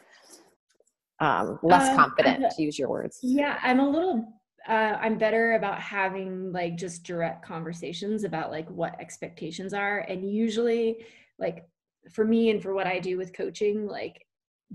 [1.21, 3.19] um, less um, confident to use your words?
[3.23, 4.27] Yeah i'm a little
[4.69, 10.01] uh, I'm better about having like just direct conversations about like what expectations are.
[10.01, 10.99] And usually,
[11.39, 11.67] like
[12.13, 14.25] for me and for what I do with coaching, like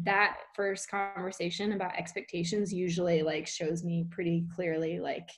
[0.03, 5.29] that first conversation about expectations usually like shows me pretty clearly like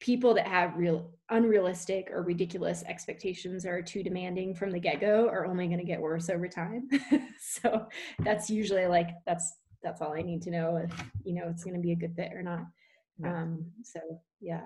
[0.00, 5.28] people that have real unrealistic or ridiculous expectations or are too demanding from the get-go
[5.28, 6.88] are only going to get worse over time
[7.38, 7.86] so
[8.20, 10.90] that's usually like that's that's all i need to know if
[11.24, 12.64] you know it's going to be a good fit or not
[13.24, 14.00] um, so
[14.40, 14.62] yeah.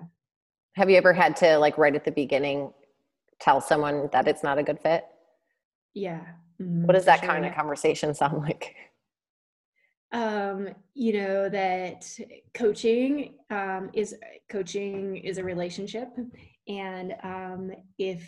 [0.75, 2.73] Have you ever had to like right at the beginning
[3.39, 5.05] tell someone that it's not a good fit?
[5.93, 6.21] Yeah.
[6.61, 7.29] Mm-hmm, what does that sure.
[7.29, 8.75] kind of conversation sound like?
[10.11, 12.07] Um, you know that
[12.53, 14.15] coaching um, is
[14.49, 16.09] coaching is a relationship,
[16.67, 18.23] and um, if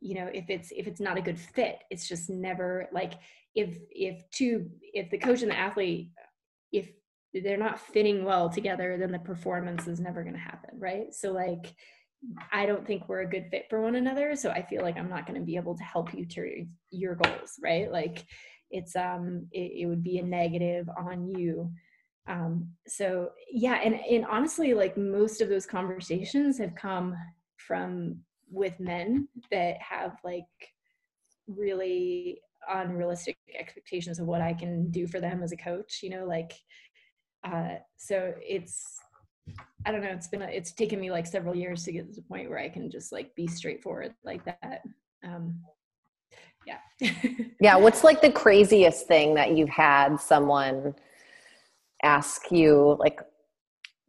[0.00, 3.14] you know if it's if it's not a good fit, it's just never like
[3.54, 6.10] if if two if the coach and the athlete
[6.72, 6.90] if
[7.34, 11.14] they're not fitting well together, then the performance is never going to happen, right?
[11.14, 11.74] So like
[12.52, 15.08] I don't think we're a good fit for one another, so I feel like I'm
[15.08, 17.90] not going to be able to help you to your goals, right?
[17.90, 18.24] Like
[18.70, 21.70] it's um it, it would be a negative on you.
[22.26, 27.16] Um so yeah, and and honestly like most of those conversations have come
[27.56, 28.18] from
[28.50, 30.44] with men that have like
[31.46, 36.24] really unrealistic expectations of what I can do for them as a coach, you know,
[36.26, 36.52] like
[37.44, 38.98] uh, so it's
[39.86, 40.10] I don't know.
[40.10, 42.58] It's been a, it's taken me like several years to get to the point where
[42.58, 44.82] I can just like be straightforward like that.
[45.24, 45.60] Um,
[46.66, 47.10] yeah.
[47.60, 47.76] yeah.
[47.76, 50.94] What's like the craziest thing that you've had someone
[52.02, 53.20] ask you like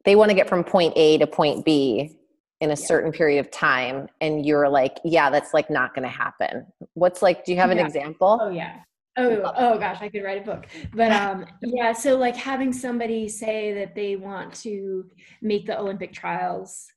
[0.06, 2.16] they want to get from point A to point B
[2.62, 2.76] in a yeah.
[2.76, 7.22] certain period of time and you're like yeah that's like not going to happen what's
[7.22, 7.86] like do you have an yeah.
[7.86, 8.80] example oh yeah
[9.18, 10.68] Oh, oh gosh, I could write a book.
[10.94, 15.06] But um, yeah, so like having somebody say that they want to
[15.42, 16.88] make the Olympic trials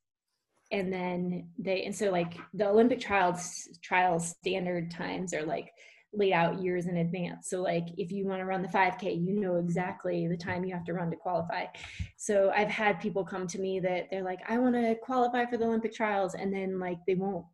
[0.73, 5.71] and then they and so like the olympic trials trials standard times are like
[6.15, 7.49] laid out years in advance.
[7.49, 10.75] So like if you want to run the 5k you know exactly the time you
[10.75, 11.67] have to run to qualify.
[12.17, 15.57] So i've had people come to me that they're like i want to qualify for
[15.57, 17.47] the olympic trials and then like they won't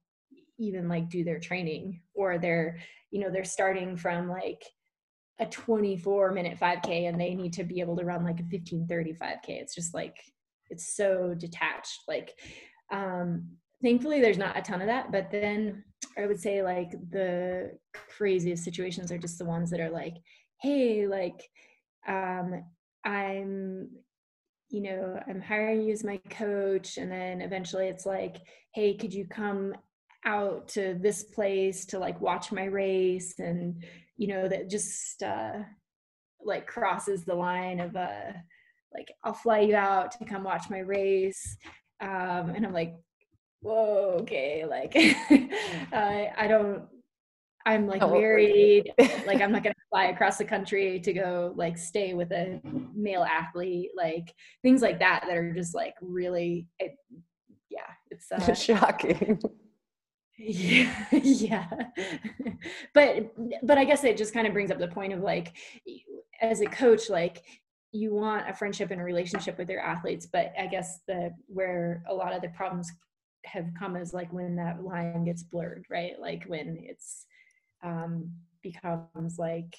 [0.59, 2.79] even like do their training or they're
[3.11, 4.62] you know they're starting from like
[5.40, 9.12] a 24 minute 5k and they need to be able to run like a 1530
[9.12, 10.16] 5k it's just like
[10.71, 12.35] it's so detached like
[12.90, 13.47] um
[13.83, 15.85] thankfully there's not a ton of that but then
[16.16, 20.16] i would say like the craziest situations are just the ones that are like
[20.61, 21.49] hey like
[22.09, 22.64] um
[23.05, 23.88] i'm
[24.71, 26.99] you know i'm hiring you as my coach.
[26.99, 28.37] And then eventually it's like
[28.75, 29.75] hey could you come
[30.24, 33.85] out to this place to like watch my race and
[34.16, 35.52] you know that just uh
[36.44, 38.33] like crosses the line of uh
[38.92, 41.57] like i'll fly you out to come watch my race.
[42.00, 42.94] Um and i'm like
[43.61, 46.85] whoa okay like I, I don't
[47.66, 48.92] i'm like oh, married
[49.26, 52.61] like i'm not gonna fly across the country to go like stay with a
[52.94, 56.96] male athlete like things like that that are just like really it,
[57.68, 59.40] yeah it's uh, shocking
[60.46, 60.94] yeah.
[61.11, 61.66] Yeah
[62.94, 65.57] but but i guess it just kind of brings up the point of like
[66.40, 67.42] as a coach like
[67.90, 72.03] you want a friendship and a relationship with your athletes but i guess the where
[72.09, 72.90] a lot of the problems
[73.44, 76.20] have come is like when that line gets blurred right?
[76.20, 77.27] Like when it's
[77.83, 78.31] um
[78.62, 79.77] becomes like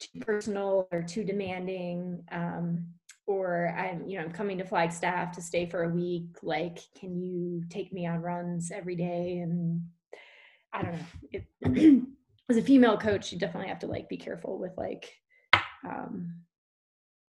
[0.00, 2.86] too personal or too demanding um
[3.30, 6.38] or I'm, you know, I'm coming to Flagstaff to stay for a week.
[6.42, 9.38] Like, can you take me on runs every day?
[9.38, 9.82] And
[10.72, 10.98] I don't know.
[11.30, 12.02] It,
[12.50, 15.14] as a female coach, you definitely have to like be careful with like,
[15.88, 16.40] um,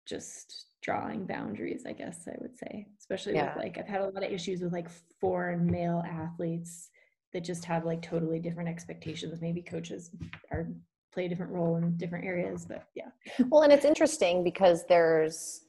[0.06, 1.84] just drawing boundaries.
[1.86, 3.54] I guess I would say, especially yeah.
[3.54, 4.88] with like, I've had a lot of issues with like
[5.20, 6.88] foreign male athletes
[7.34, 9.42] that just have like totally different expectations.
[9.42, 10.10] Maybe coaches
[10.50, 10.66] are
[11.12, 13.10] play a different role in different areas, but yeah.
[13.50, 15.66] Well, and it's interesting because there's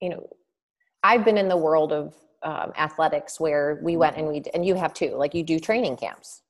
[0.00, 0.28] you know,
[1.02, 4.74] I've been in the world of um, athletics where we went and we and you
[4.74, 5.14] have too.
[5.16, 6.42] Like you do training camps,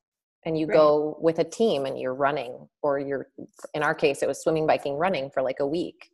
[0.45, 0.75] and you right.
[0.75, 3.27] go with a team and you're running, or you're
[3.73, 6.09] in our case it was swimming, biking, running for like a week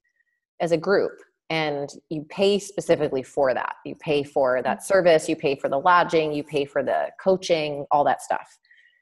[0.60, 1.12] as a group,
[1.50, 3.76] and you pay specifically for that.
[3.86, 4.86] You pay for that mm-hmm.
[4.86, 8.58] service, you pay for the lodging, you pay for the coaching, all that stuff.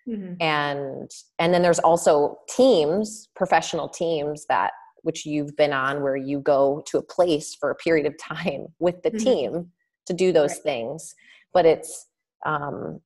[0.07, 0.35] Mm-hmm.
[0.39, 4.71] and and then there's also teams professional teams that
[5.05, 8.65] which you've been on where you go to a place for a period of time
[8.79, 9.23] with the mm-hmm.
[9.23, 9.71] team
[10.07, 10.63] to do those right.
[10.63, 11.15] things
[11.53, 12.07] but it's
[12.45, 12.99] um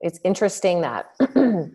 [0.00, 1.06] it's interesting that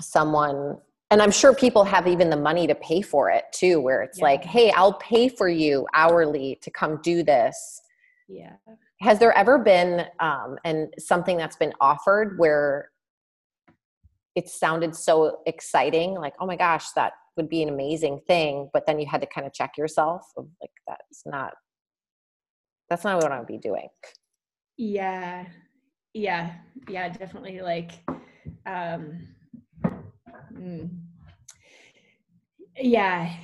[0.00, 0.76] someone
[1.10, 4.18] and i'm sure people have even the money to pay for it too where it's
[4.18, 4.24] yeah.
[4.24, 7.80] like hey i'll pay for you hourly to come do this
[8.28, 8.52] yeah
[9.00, 12.90] has there ever been um and something that's been offered where
[14.34, 18.86] it sounded so exciting like oh my gosh that would be an amazing thing but
[18.86, 21.54] then you had to kind of check yourself of like that's not
[22.88, 23.88] that's not what i would be doing.
[24.76, 25.46] Yeah.
[26.12, 26.54] Yeah.
[26.88, 27.92] Yeah definitely like
[28.66, 29.28] um
[30.52, 30.88] mm,
[32.76, 33.34] yeah.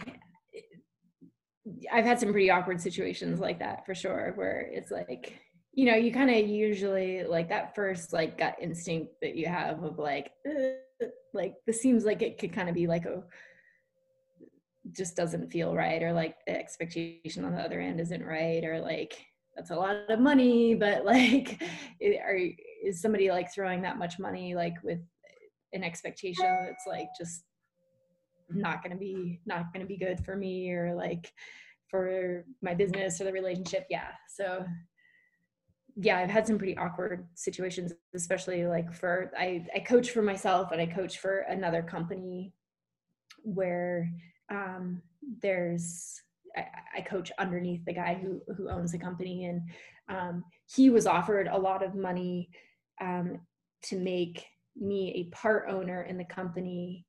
[1.93, 5.41] I've had some pretty awkward situations like that for sure where it's like
[5.73, 9.83] you know you kind of usually like that first like gut instinct that you have
[9.83, 13.23] of like uh, like this seems like it could kind of be like a
[14.93, 18.81] just doesn't feel right or like the expectation on the other end isn't right or
[18.81, 19.15] like
[19.57, 21.63] that's a lot of money but like
[22.03, 22.39] are
[22.85, 25.01] is somebody like throwing that much money like with
[25.73, 27.45] an expectation that's like just
[28.49, 31.33] not going to be not going to be good for me or like
[31.89, 33.87] for my business or the relationship?
[33.91, 34.65] Yeah so
[35.97, 40.71] yeah i've had some pretty awkward situations especially like for i i coach for myself
[40.71, 42.53] and i coach for another company
[43.43, 44.11] where
[44.51, 45.01] um,
[45.43, 46.21] there's
[46.57, 46.67] I,
[46.99, 49.63] I, coach underneath the guy who who owns the company, and
[50.09, 50.45] um,
[50.75, 52.51] he was offered a lot of money
[53.01, 53.41] um,
[53.85, 54.45] to make
[54.77, 57.07] me a part owner in the company.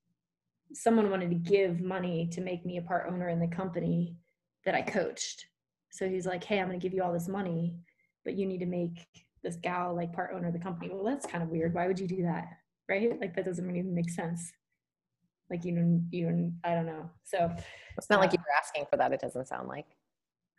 [0.74, 4.16] Someone wanted to give money to make me a part owner in the company
[4.66, 5.48] that I coached.
[5.90, 7.76] So he's like, "Hey, I'm going to give you all this money,
[8.24, 9.08] but you need to make
[9.44, 11.74] this gal like part owner of the company." Well, that's kind of weird.
[11.74, 12.48] Why would you do that?
[12.88, 13.20] Right?
[13.20, 14.52] Like that doesn't even make sense
[15.52, 17.10] like you know you i don't know.
[17.24, 17.52] So
[17.98, 19.86] it's not uh, like you were asking for that it doesn't sound like.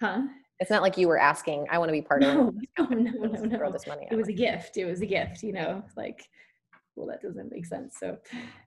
[0.01, 0.23] Huh?
[0.61, 3.11] It's not like you were asking i want to be part no, of no no
[3.11, 3.73] no no, no.
[3.73, 6.29] this money it was a gift it was a gift you know like
[6.95, 8.17] well that doesn't make sense so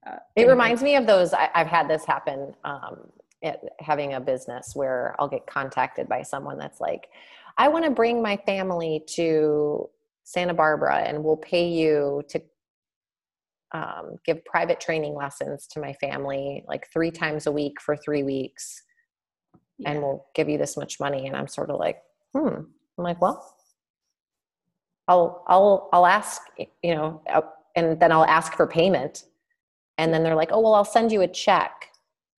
[0.06, 3.08] uh, it reminds me of those I, have had this happen um,
[3.44, 7.08] at having a business where i'll get contacted by someone that's like
[7.58, 9.90] i want to bring my family to
[10.26, 12.42] Santa Barbara and we'll pay you to
[13.74, 18.24] um, give private training lessons to my family like three times a week for three
[18.24, 18.84] weeks
[19.78, 19.92] yeah.
[19.92, 21.28] and we'll give you this much money.
[21.28, 22.02] And i'm sort of like
[22.34, 22.48] hmm.
[22.48, 23.56] I'm like well
[25.08, 27.42] i'll i'll i'll ask you know uh,
[27.76, 29.26] and then i'll ask for payment.
[29.98, 31.92] And then they're like oh well i'll send you a check.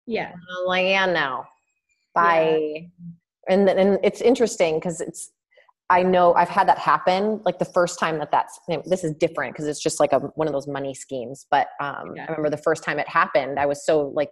[0.06, 0.32] Yeah.
[0.32, 1.44] I'm like yeah no.
[2.14, 2.88] Bye.
[2.98, 3.54] Yeah.
[3.54, 5.32] and and it's interesting because it's
[5.88, 7.40] I know I've had that happen.
[7.44, 10.48] Like the first time that that's this is different because it's just like a one
[10.48, 11.46] of those money schemes.
[11.50, 12.26] But um, yeah.
[12.28, 14.30] I remember the first time it happened, I was so like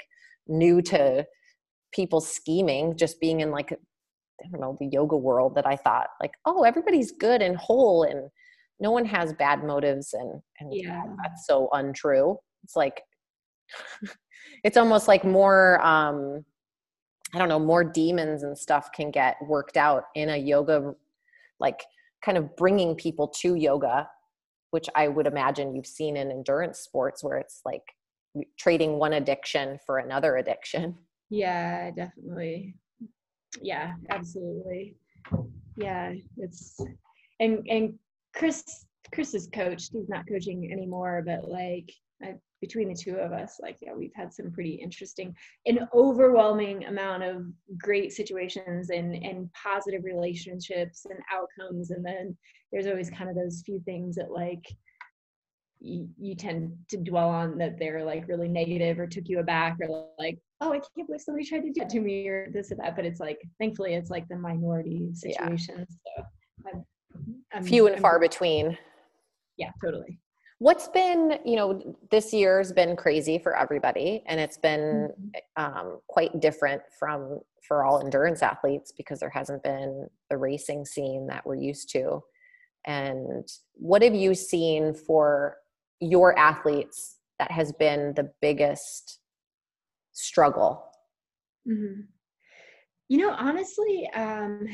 [0.48, 1.24] new to
[1.92, 6.08] people scheming, just being in like I don't know the yoga world that I thought
[6.20, 8.28] like, oh, everybody's good and whole, and
[8.80, 11.04] no one has bad motives, and and yeah.
[11.22, 12.36] that's so untrue.
[12.64, 13.00] It's like
[14.64, 15.80] it's almost like more.
[15.86, 16.44] um
[17.32, 20.94] I don't know, more demons and stuff can get worked out in a yoga
[21.60, 21.80] like
[22.24, 24.08] kind of bringing people to yoga
[24.70, 27.82] which i would imagine you've seen in endurance sports where it's like
[28.58, 30.96] trading one addiction for another addiction.
[31.30, 32.74] Yeah definitely.
[33.62, 34.96] Yeah absolutely.
[35.76, 36.80] Yeah it's
[37.40, 37.94] and and
[38.34, 38.64] chris
[39.12, 41.90] chris is coached he's not coaching anymore but like
[42.22, 42.34] I,
[42.64, 45.36] between the two of us, like, yeah, we've had some pretty interesting,
[45.66, 47.44] an overwhelming amount of
[47.76, 51.90] great situations and, and positive relationships and outcomes.
[51.90, 52.34] And then
[52.72, 54.64] there's always kind of those few things that like
[55.78, 59.76] you, you tend to dwell on that they're like really negative or took you aback
[59.82, 62.72] or like, oh, I can't believe somebody tried to do that to me or this
[62.72, 62.96] or that.
[62.96, 65.98] But it's like, thankfully, it's like the minority situations.
[66.16, 66.22] Yeah.
[66.62, 66.84] So I'm,
[67.52, 68.78] I'm, few and I'm, far between.
[69.58, 70.18] Yeah, totally
[70.64, 75.62] what's been you know this year's been crazy for everybody and it's been mm-hmm.
[75.62, 77.38] um, quite different from
[77.68, 82.18] for all endurance athletes because there hasn't been the racing scene that we're used to
[82.86, 85.58] and what have you seen for
[86.00, 89.18] your athletes that has been the biggest
[90.14, 90.82] struggle
[91.68, 92.00] mm-hmm.
[93.08, 94.66] you know honestly um,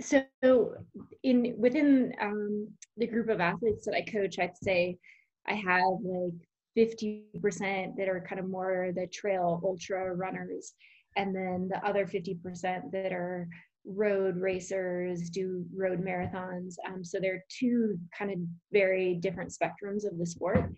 [0.00, 0.74] so
[1.22, 4.98] in within um, the group of athletes that I coach, I'd say
[5.46, 6.32] I have like
[6.78, 10.74] 50% that are kind of more the trail ultra runners,
[11.16, 13.48] and then the other 50% that are
[13.86, 16.74] road racers, do road marathons.
[16.86, 18.38] Um, so they're two kind of
[18.72, 20.70] very different spectrums of the sport.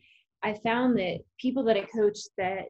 [0.42, 2.68] I found that people that I coach that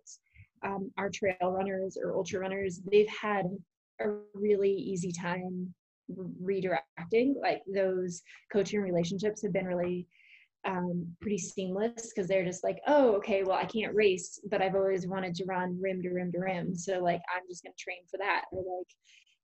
[0.64, 3.46] um, are trail runners or ultra runners, they've had
[4.00, 5.74] a really easy time
[6.10, 8.22] redirecting like those
[8.52, 10.06] coaching relationships have been really
[10.64, 14.76] um, pretty seamless because they're just like oh okay well i can't race but i've
[14.76, 17.82] always wanted to run rim to rim to rim so like i'm just going to
[17.82, 18.44] train for that.
[18.52, 18.86] Or like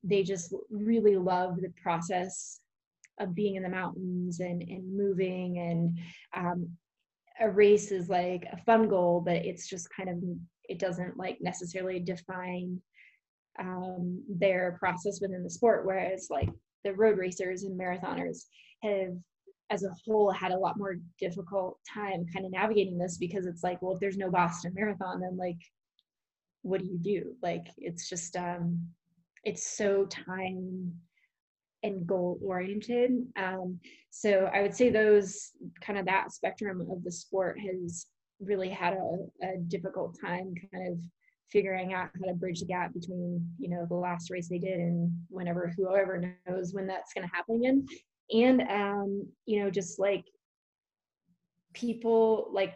[0.04, 2.60] they just really love the process
[3.18, 5.98] of being in the mountains and and moving and
[6.36, 6.68] um,
[7.40, 10.16] a race is like a fun goal but it's just kind of
[10.68, 12.80] it doesn't like necessarily define
[13.58, 15.86] um, their process within the sport.
[15.86, 16.50] Whereas like
[16.84, 18.44] the road racers and marathoners
[18.82, 19.16] have
[19.70, 23.62] as a whole had a lot more difficult time kind of navigating this because it's
[23.62, 25.58] like, well, if there's no Boston Marathon, then like,
[26.62, 27.34] what do you do?
[27.42, 28.88] Like, it's just, um,
[29.44, 30.92] it's so time
[31.82, 33.12] and goal oriented.
[33.36, 33.78] Um,
[34.10, 35.50] so I would say those
[35.80, 38.06] kind of that spectrum of the sport has
[38.40, 40.98] really had a, a difficult time kind of
[41.50, 44.78] figuring out how to bridge the gap between you know the last race they did
[44.78, 47.86] and whenever whoever knows when that's going to happen again.
[48.32, 50.24] And um you know just like
[51.74, 52.74] people like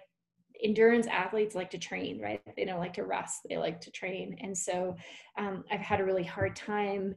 [0.62, 2.40] endurance athletes like to train right?
[2.56, 4.36] They don't like to rest they like to train.
[4.40, 4.96] And so
[5.38, 7.14] um, i've had a really hard time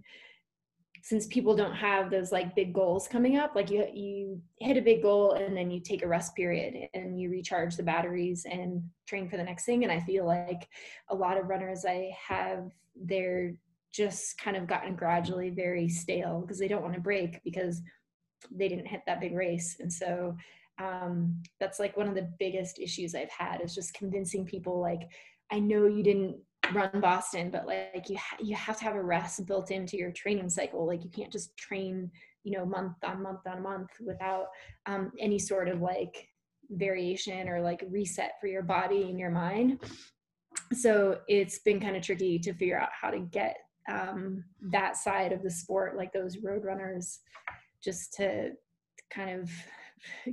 [1.05, 4.81] since people don't have those like big goals coming up like you you hit a
[4.81, 8.81] big goal and then you take a rest period and you recharge the batteries and
[9.05, 9.83] train for the next thing.
[9.83, 10.67] And i feel like
[11.09, 13.53] a lot of runners i have they're
[13.93, 17.83] just kind of gotten gradually very stale because they don't want to break because
[18.49, 19.77] they didn't hit that big race.
[19.79, 20.35] And so
[20.79, 25.03] um, that's like one of the biggest issues i've had is just convincing people like
[25.51, 26.35] i know you didn't
[26.73, 30.11] run Boston, but like you ha- you have to have a rest built into your
[30.11, 30.85] training cycle.
[30.85, 32.11] Like you can't just train,
[32.43, 34.47] you know, month on month on month without
[34.85, 36.27] um, any sort of like
[36.69, 39.79] variation or like reset for your body and your mind.
[40.73, 43.57] So it's been kind of tricky to figure out how to get
[43.89, 47.19] um, that side of the sport, like those road runners,
[47.83, 48.51] just to
[49.11, 49.51] kind of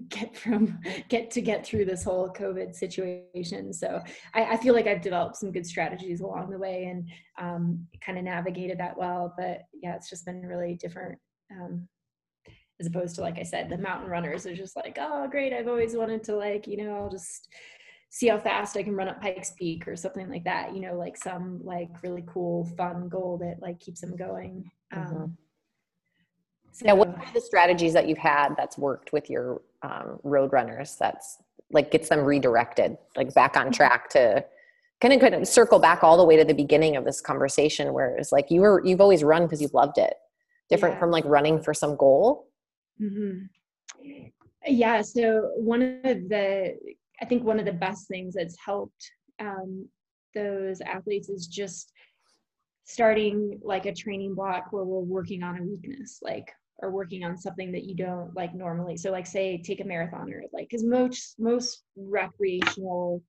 [0.08, 3.72] get from get to get through this whole covid situation.
[3.72, 4.00] So
[4.34, 7.08] I, I, feel like i've developed some good strategies along the way and
[7.38, 9.34] um, kind of navigated that well.
[9.36, 11.18] But yeah it's just been really different
[11.50, 11.88] um,
[12.80, 15.68] as opposed to like i said the mountain runners are just like oh great i've
[15.68, 17.48] always wanted to like you know i'll just
[18.10, 20.94] see how fast i can run up pikes peak or something like that you know
[20.94, 24.70] like some like really cool fun goal that like keeps them going.
[24.92, 25.16] Mm-hmm.
[25.16, 25.36] um,
[26.72, 30.52] so, now what are the strategies that you've had that's worked with your um, road
[30.52, 31.38] runners that's
[31.70, 33.72] like gets them redirected like back on mm-hmm.
[33.72, 34.44] track to
[35.00, 37.92] kind of kind of circle back all the way to the beginning of this conversation
[37.92, 40.14] where it's like you were you've always run because you've loved it
[40.68, 41.00] different yeah.
[41.00, 42.48] from like running for some goal
[43.00, 43.44] mm-hmm.
[44.66, 46.76] yeah so one of the
[47.20, 49.10] i think one of the best things that's helped
[49.40, 49.88] um,
[50.34, 51.92] those athletes is just
[52.84, 56.52] starting like a training block where we're working on a weakness like
[56.82, 60.40] or working on something that you don't like normally so like say take a marathoner
[60.52, 63.22] like because most most recreational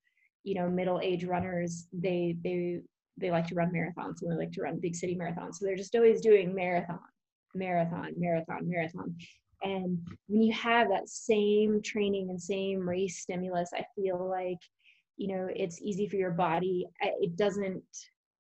[0.44, 2.80] you know middle age runners they they
[3.18, 5.76] they like to run marathons and they like to run big city marathons so they're
[5.76, 7.00] just always doing marathon
[7.56, 9.16] marathon marathon marathon.
[9.62, 14.58] And when you have that same training and same race stimulus i feel like
[15.16, 17.84] you know it's easy for your body it doesn't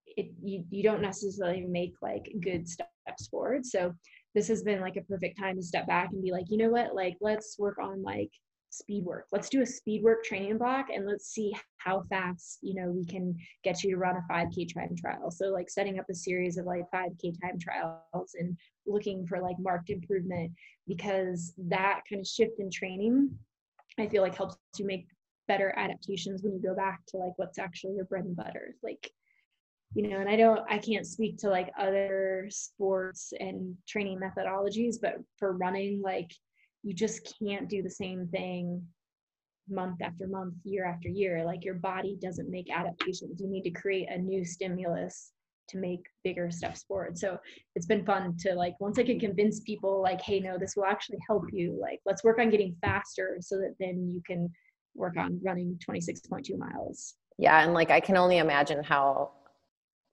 [0.06, 3.94] it you, you don't necessarily make like good steps forward so
[4.34, 6.70] this has been like a perfect time to step back and be like you know
[6.70, 8.32] what like let's work on like
[8.74, 9.28] speed work.
[9.32, 13.06] Let's do a speed work training block and let's see how fast, you know, we
[13.06, 15.30] can get you to run a 5K time trial.
[15.30, 19.58] So like setting up a series of like 5K time trials and looking for like
[19.60, 20.52] marked improvement
[20.88, 23.30] because that kind of shift in training,
[24.00, 25.06] I feel like helps you make
[25.48, 28.76] better adaptations when you go back to like what's actually your bread and butter.
[28.82, 29.12] Like,
[29.96, 34.96] you know, and I don't, I can't speak to like other sports and training methodologies,
[35.02, 36.32] but for running, like
[36.84, 38.82] you just can't do the same thing
[39.70, 41.46] month after month, year after year.
[41.46, 43.40] Like your body doesn't make adaptations.
[43.40, 45.32] You need to create a new stimulus
[45.70, 47.18] to make bigger steps forward.
[47.18, 47.38] So
[47.76, 50.86] it's been fun to like once I can convince people like, hey, no, this will
[50.86, 51.78] actually help you.
[51.80, 54.50] Like let's work on getting faster so that then you can
[54.96, 57.16] work on running 26.2 miles.
[57.38, 59.32] Yeah, and like I can only imagine how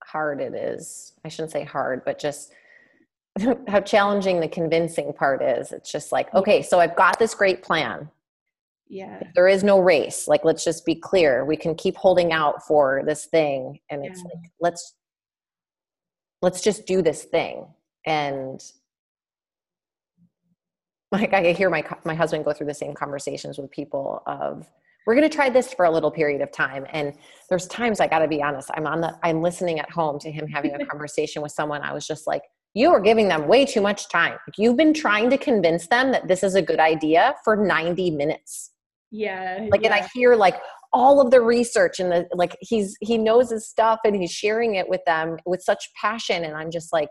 [0.05, 1.13] hard it is.
[1.25, 2.53] I shouldn't say hard, but just
[3.69, 5.73] how challenging the convincing part is.
[5.73, 8.09] It's just like, okay, so I've got this great plan.
[8.89, 9.23] Yeah.
[9.35, 10.27] There is no race.
[10.27, 11.45] Like, let's just be clear.
[11.45, 13.79] We can keep holding out for this thing.
[13.89, 14.95] And it's like, let's,
[16.43, 17.67] let's just do this thing.
[18.05, 18.61] And
[21.13, 24.69] like I hear my, my husband go through the same conversations with people of,
[25.07, 27.15] we're going to try this for a little period of time and
[27.49, 30.31] there's times i got to be honest i'm on the i'm listening at home to
[30.31, 32.43] him having a conversation with someone i was just like
[32.75, 34.39] you are giving them way too much time.
[34.57, 38.71] You've been trying to convince them that this is a good idea for 90 minutes.
[39.11, 39.67] Yeah.
[39.71, 39.93] Like, yeah.
[39.93, 40.57] and I hear like
[40.93, 44.75] all of the research and the like he's he knows his stuff and he's sharing
[44.75, 46.45] it with them with such passion.
[46.45, 47.09] And I'm just like,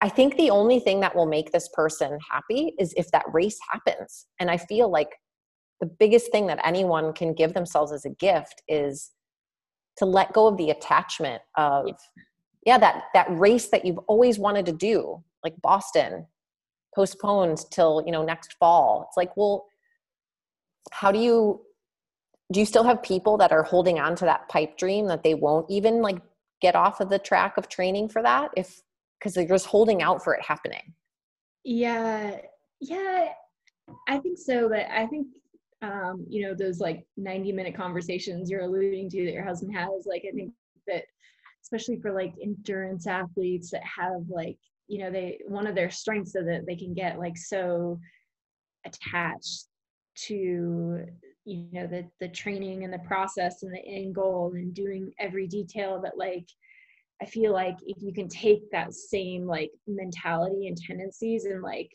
[0.00, 3.58] I think the only thing that will make this person happy is if that race
[3.70, 4.26] happens.
[4.40, 5.10] And I feel like
[5.80, 9.10] the biggest thing that anyone can give themselves as a gift is
[9.96, 11.90] to let go of the attachment of
[12.64, 16.26] yeah that that race that you've always wanted to do like boston
[16.94, 19.04] postponed till you know next fall.
[19.06, 19.66] It's like well
[20.92, 21.60] how do you
[22.52, 25.34] do you still have people that are holding on to that pipe dream that they
[25.34, 26.18] won't even like
[26.62, 28.82] get off of the track of training for that if
[29.18, 30.94] because they're just holding out for it happening?
[31.64, 32.36] Yeah.
[32.80, 33.28] Yeah
[34.08, 35.26] i think so but i think
[35.86, 40.06] um you know those like 90 minute conversations you're alluding to that your husband has
[40.06, 40.52] like i think
[40.86, 41.04] that
[41.62, 44.58] especially for like endurance athletes that have like
[44.88, 47.98] you know they one of their strengths so that they can get like so
[48.84, 49.66] attached
[50.14, 51.04] to
[51.44, 55.46] you know the the training and the process and the end goal and doing every
[55.46, 56.46] detail that like
[57.20, 61.90] i feel like if you can take that same like mentality and tendencies and like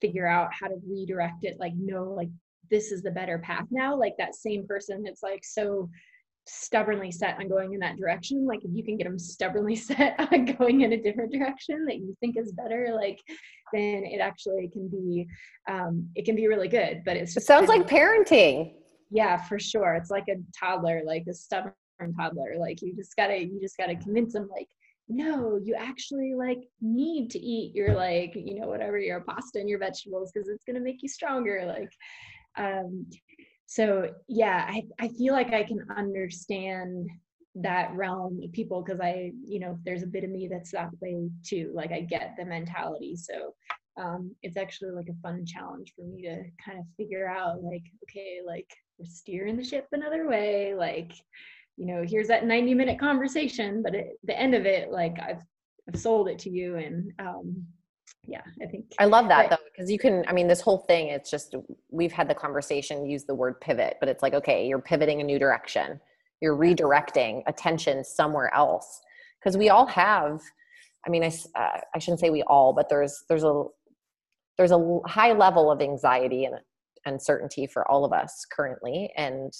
[0.00, 2.30] figure out how to redirect it like no like
[2.72, 5.88] this is the better path now like that same person that's like so
[6.46, 10.18] stubbornly set on going in that direction like if you can get them stubbornly set
[10.18, 13.20] on going in a different direction that you think is better like
[13.72, 15.26] then it actually can be
[15.70, 18.72] um it can be really good but it's it sounds like parenting.
[19.10, 19.94] Yeah for sure.
[19.94, 21.74] It's like a toddler like a stubborn
[22.18, 24.68] toddler like you just gotta you just gotta convince them like
[25.08, 29.68] no you actually like need to eat your like you know whatever your pasta and
[29.68, 31.92] your vegetables because it's going to make you stronger like
[32.56, 33.06] um
[33.66, 37.08] so yeah I, I feel like i can understand
[37.56, 40.90] that realm of people because i you know there's a bit of me that's that
[41.00, 43.14] way too like i get the mentality.
[43.16, 43.54] So
[44.00, 47.82] um, it's actually like a fun challenge for me to kind of figure out like
[48.04, 51.12] okay like we're steering the ship another way like
[51.76, 55.42] you know here's that 90 minute conversation but at the end of it like i've
[55.88, 57.66] i've sold it to you and um
[58.26, 61.08] yeah i think i love that though because you can i mean this whole thing
[61.08, 61.54] it's just
[61.90, 65.24] we've had the conversation use the word pivot but it's like okay you're pivoting a
[65.24, 66.00] new direction.
[66.40, 69.00] You're redirecting attention somewhere else.
[69.38, 70.40] Because we all have
[71.06, 73.64] i mean i uh, i shouldn't say we all but there's there's a
[74.56, 76.56] there's a high level of anxiety and
[77.06, 79.52] uncertainty for all of us currently and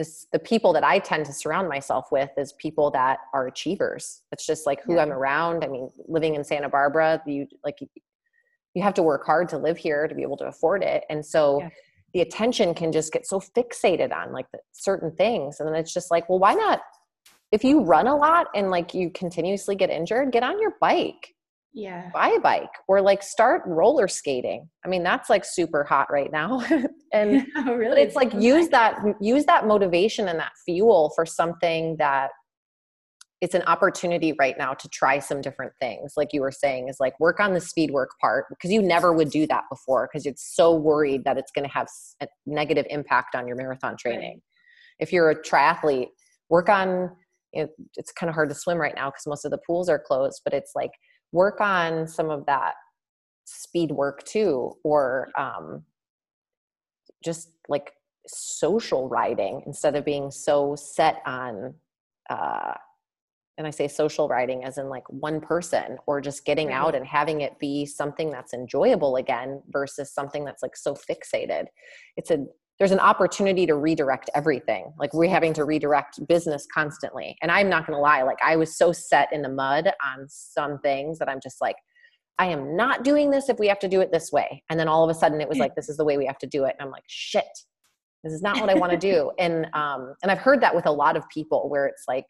[0.00, 4.22] this the people that I tend to surround myself with is people that are achievers.
[4.32, 5.02] It's just like who yeah.
[5.02, 5.62] I'm around.
[5.62, 7.78] I mean, living in Santa Barbara, you like
[8.74, 11.04] you have to work hard to live here to be able to afford it.
[11.10, 11.68] And so yeah.
[12.14, 15.92] the attention can just get so fixated on like the, certain things and then it's
[15.92, 16.80] just like, well, why not
[17.52, 21.34] if you run a lot and like you continuously get injured, get on your bike
[21.72, 22.10] yeah.
[22.12, 24.68] buy a bike or like start roller skating.
[24.84, 26.64] I mean that's like super hot right now.
[27.12, 28.02] And oh, yeah, really?
[28.02, 32.30] it's like oh use that use that motivation and that fuel for something that
[33.40, 36.98] it's an opportunity right now to try some different things like you were saying is
[37.00, 40.24] like work on the speed work part because you never would do that before because
[40.24, 41.88] it's so worried that it's going to have
[42.20, 44.34] a negative impact on your marathon training.
[44.34, 44.42] Right.
[45.00, 46.10] if you're a triathlete
[46.48, 47.10] work on
[47.52, 49.88] you know, it's kind of hard to swim right now because most of the pools
[49.88, 50.92] are closed but it's like
[51.32, 52.74] work on some of that
[53.44, 55.84] speed work too or um,
[57.24, 57.92] just like
[58.26, 61.74] social riding instead of being so set on
[62.28, 62.74] uh,
[63.58, 66.76] and i say social riding as in like one person or just getting right.
[66.76, 71.66] out and having it be something that's enjoyable again versus something that's like so fixated
[72.16, 72.44] it's a
[72.80, 74.94] there's an opportunity to redirect everything.
[74.98, 77.36] Like we're having to redirect business constantly.
[77.42, 80.26] And i'm not going to lie like i was so set in the mud on
[80.28, 81.76] some things that i'm just like
[82.38, 84.64] i am not doing this if we have to do it this way.
[84.70, 86.38] And then all of a sudden it was like this is the way we have
[86.38, 86.74] to do it.
[86.78, 87.44] And i'm like shit.
[88.24, 89.30] This is not what i want to do.
[89.38, 92.26] And um and i've heard that with a lot of people where it's like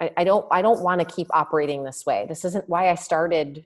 [0.00, 2.26] I, I don't i don't want to keep operating this way.
[2.28, 3.64] This isn't why i started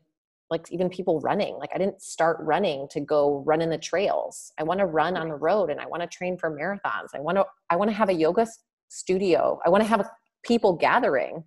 [0.51, 4.53] like even people running like i didn't start running to go run in the trails.
[4.59, 7.09] I want to run on the road and i want to train for marathons.
[7.15, 8.47] I want to i want to have a yoga
[8.93, 9.59] studio.
[9.65, 10.11] I want to have a
[10.45, 11.45] people gathering.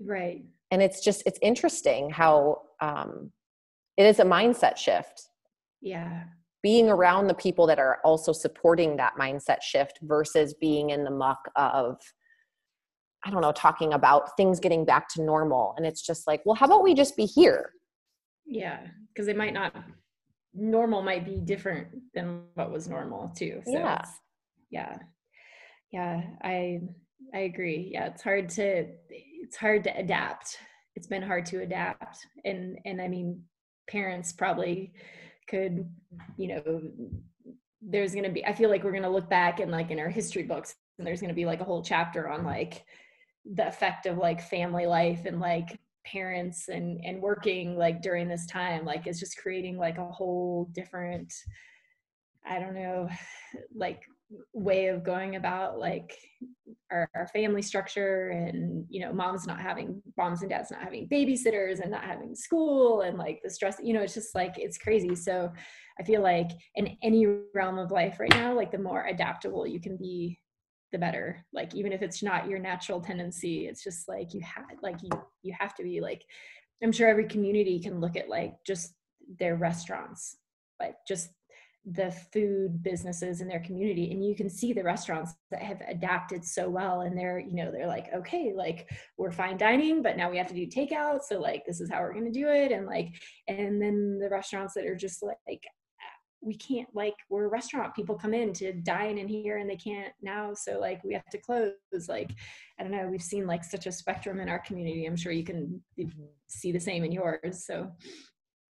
[0.00, 0.44] Right.
[0.70, 3.32] And it's just it's interesting how um
[3.96, 5.22] it is a mindset shift.
[5.80, 6.24] Yeah.
[6.62, 11.10] Being around the people that are also supporting that mindset shift versus being in the
[11.10, 11.98] muck of
[13.26, 15.72] I don't know, talking about things getting back to normal.
[15.78, 17.70] And it's just like, well, how about we just be here?
[18.46, 19.74] Yeah because it might not
[20.54, 24.04] normal might be different than what was normal too so yeah.
[24.70, 24.98] yeah.
[25.90, 26.80] Yeah i
[27.34, 27.90] i agree.
[27.92, 30.58] Yeah it's hard to it's hard to adapt.
[30.96, 33.42] It's been hard to adapt and and i mean
[33.90, 34.92] parents probably
[35.48, 35.88] could
[36.36, 36.80] you know
[37.82, 39.98] there's going to be i feel like we're going to look back and like in
[39.98, 42.84] our history books and there's going to be like a whole chapter on like
[43.44, 48.46] the effect of like family life and like parents and and working like during this
[48.46, 51.32] time like it's just creating like a whole different
[52.46, 53.08] i don't know
[53.74, 54.02] like
[54.52, 56.16] way of going about like
[56.90, 61.08] our, our, family structure and you know moms not having moms and dads not having
[61.08, 64.78] babysitters and not having school and like the stress you know it's just like it's
[64.78, 65.14] crazy.
[65.14, 65.52] So
[66.00, 69.80] i feel like in any realm of life right now like the more adaptable you
[69.80, 70.38] can be
[70.94, 71.44] the better.
[71.52, 75.10] Like even if it's not your natural tendency it's just like you have like you
[75.42, 76.22] you have to be like
[76.82, 78.94] i'm sure every community can look at like just
[79.38, 80.36] their restaurants
[80.80, 81.30] like just
[81.86, 86.42] the food businesses in their community and you can see the restaurants that have adapted
[86.42, 90.30] so well and they're you know they're like okay like we're fine dining but now
[90.30, 92.72] we have to do takeout so like this is how we're going to do it
[92.72, 93.10] and like
[93.48, 95.62] and then the restaurants that are just like
[96.44, 99.76] we can't like we're a restaurant people come in to dine in here and they
[99.76, 101.72] can't now so like we have to close
[102.08, 102.30] like
[102.78, 105.44] i don't know we've seen like such a spectrum in our community i'm sure you
[105.44, 105.80] can
[106.46, 107.90] see the same in yours so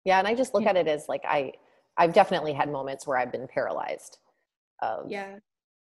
[0.04, 0.70] yeah and i just look yeah.
[0.70, 1.52] at it as like i
[1.96, 4.18] i've definitely had moments where i've been paralyzed
[4.82, 5.36] of yeah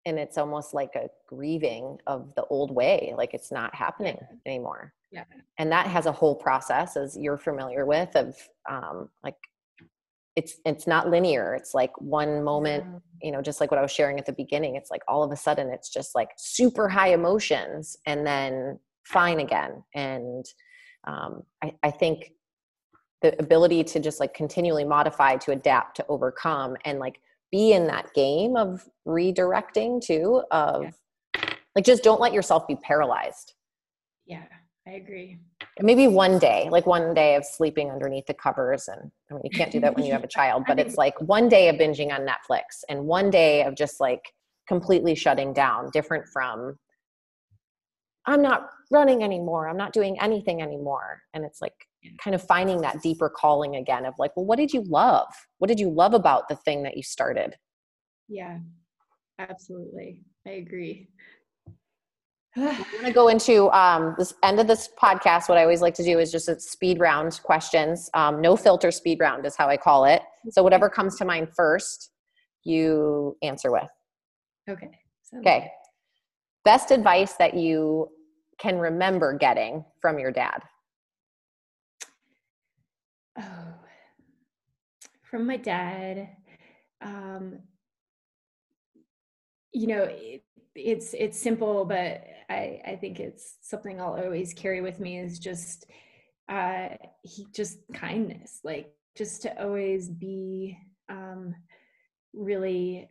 [0.07, 4.37] and it's almost like a grieving of the old way like it's not happening yeah.
[4.53, 5.25] anymore yeah
[5.59, 8.37] and that has a whole process as you're familiar with of
[8.69, 9.37] um like
[10.37, 11.55] it's it's not linear.
[11.55, 12.85] It's like one moment
[13.23, 15.31] you know just like what i was sharing at the beginning it's like all of
[15.31, 19.83] a sudden it's just like super high emotions and then fine again.
[19.95, 20.45] And
[21.07, 22.33] um, I, I think
[23.23, 27.21] the ability to just like continually modify to adapt to overcome and like
[27.51, 30.85] be in that game of redirecting too of
[31.37, 31.55] yeah.
[31.75, 33.55] like just don't let yourself be paralyzed.
[34.27, 34.45] Yeah
[34.87, 35.39] i agree.
[35.81, 39.51] Maybe one day like one day of sleeping underneath the covers and i mean you
[39.51, 42.13] can't do that when you have a child but it's like one day of binging
[42.13, 44.23] on netflix and one day of just like
[44.69, 46.79] completely shutting down different from
[48.27, 51.23] i'm not running anymore i'm not doing anything anymore.
[51.33, 51.75] And it's like
[52.19, 55.29] kind of finding that deeper calling again of like well what did you love?
[55.59, 57.57] What did you love about the thing that you started?
[58.29, 58.59] Yeah.
[59.39, 60.23] Absolutely.
[60.47, 61.09] I agree
[62.57, 65.49] I'm going to go into um, this end of this podcast.
[65.49, 68.09] What I always like to do is just a speed round questions.
[68.15, 70.23] Um, no filter speed round is how I call it.
[70.51, 72.11] So whatever comes to mind first,
[72.63, 73.89] you answer with.
[74.69, 74.91] Okay.
[75.39, 75.71] Okay.
[76.65, 78.09] Best advice that you
[78.59, 80.63] can remember getting from your dad?
[83.39, 83.75] Oh,
[85.23, 86.29] from my dad.
[87.03, 87.59] Um,
[89.73, 90.09] you know,
[90.75, 95.39] it's it's simple, but I I think it's something I'll always carry with me is
[95.39, 95.87] just
[96.49, 96.89] uh
[97.23, 100.77] he just kindness, like just to always be
[101.09, 101.55] um
[102.33, 103.09] really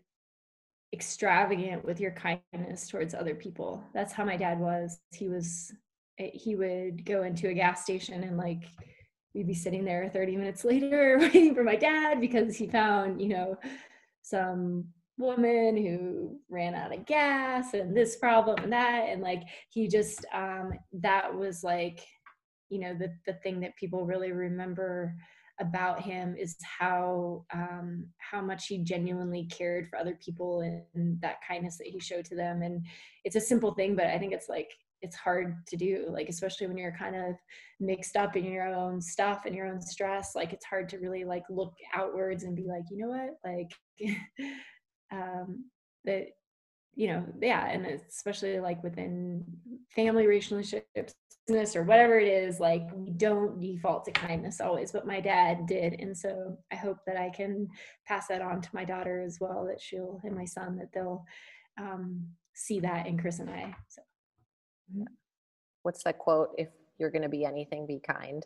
[0.93, 3.83] extravagant with your kindness towards other people.
[3.93, 4.99] That's how my dad was.
[5.11, 5.73] He was
[6.19, 8.63] eh, he would go into a gas station and like
[9.33, 13.29] we'd be sitting there 30 minutes later waiting for my dad because he found, you
[13.29, 13.57] know,
[14.21, 14.85] some
[15.17, 20.25] woman who ran out of gas and this problem and that and like he just
[20.33, 22.05] um that was like
[22.69, 25.13] you know the the thing that people really remember
[25.59, 31.21] about him is how um how much he genuinely cared for other people and, and
[31.21, 32.63] that kindness that he showed to them.
[32.63, 32.83] And
[33.23, 34.69] it's a simple thing but i think it's like
[35.03, 37.35] it's hard to do like especially when you're kind of
[37.79, 41.25] mixed up in your own stuff and your own stress like it's hard to really
[41.25, 43.35] like look outwards and be like you know what?
[43.43, 43.69] Like
[45.11, 45.65] um,
[46.05, 46.27] that
[46.95, 49.43] you know yeah and especially like within
[49.95, 51.15] family relationships
[51.47, 55.65] business or whatever it is like we don't default to kindness always but my dad
[55.65, 57.67] did and so i hope that i can
[58.07, 61.25] pass that on to my daughter as well that she'll and my son that they'll
[61.79, 64.01] um, see that in chris and i so.
[65.81, 68.45] What's that quote if you're going to be anything be kind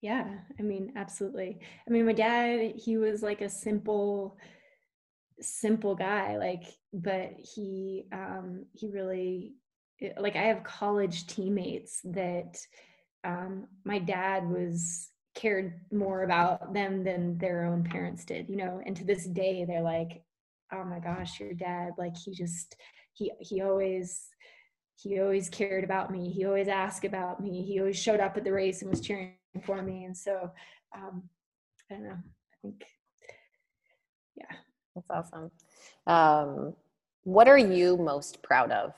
[0.00, 0.26] yeah
[0.58, 1.58] i mean absolutely.
[1.86, 4.38] I mean my dad he was like a simple
[5.42, 9.54] simple guy like but he um he really
[10.02, 12.58] eh, like i have college teammates that
[13.24, 18.80] um my dad was cared more about them than their own parents did you know
[18.84, 20.22] and to this day they're like
[20.72, 22.76] oh my gosh your dad like he just
[23.12, 24.28] he he always
[24.96, 28.44] he always cared about me he always asked about me he always showed up at
[28.44, 30.50] the race and was cheering for me and so
[30.96, 31.22] um
[31.90, 32.84] i don't know i think
[34.36, 34.56] yeah
[34.94, 35.50] that's awesome.
[36.06, 36.74] Um,
[37.24, 38.94] what are you most proud of?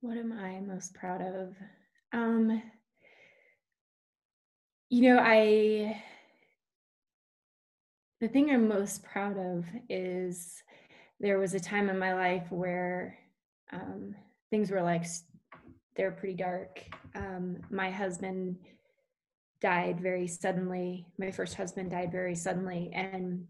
[0.00, 1.54] What am I most proud of?
[2.12, 2.62] Um,
[4.88, 6.00] you know, I,
[8.20, 10.62] the thing I'm most proud of is
[11.20, 13.18] there was a time in my life where
[13.72, 14.14] um,
[14.50, 15.04] things were like,
[15.96, 16.80] they're pretty dark.
[17.16, 18.56] Um, my husband
[19.60, 21.06] died very suddenly.
[21.18, 22.90] My first husband died very suddenly.
[22.94, 23.46] And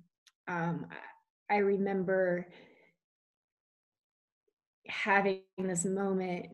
[0.47, 0.87] um,
[1.51, 2.49] I remember
[4.87, 6.47] having this moment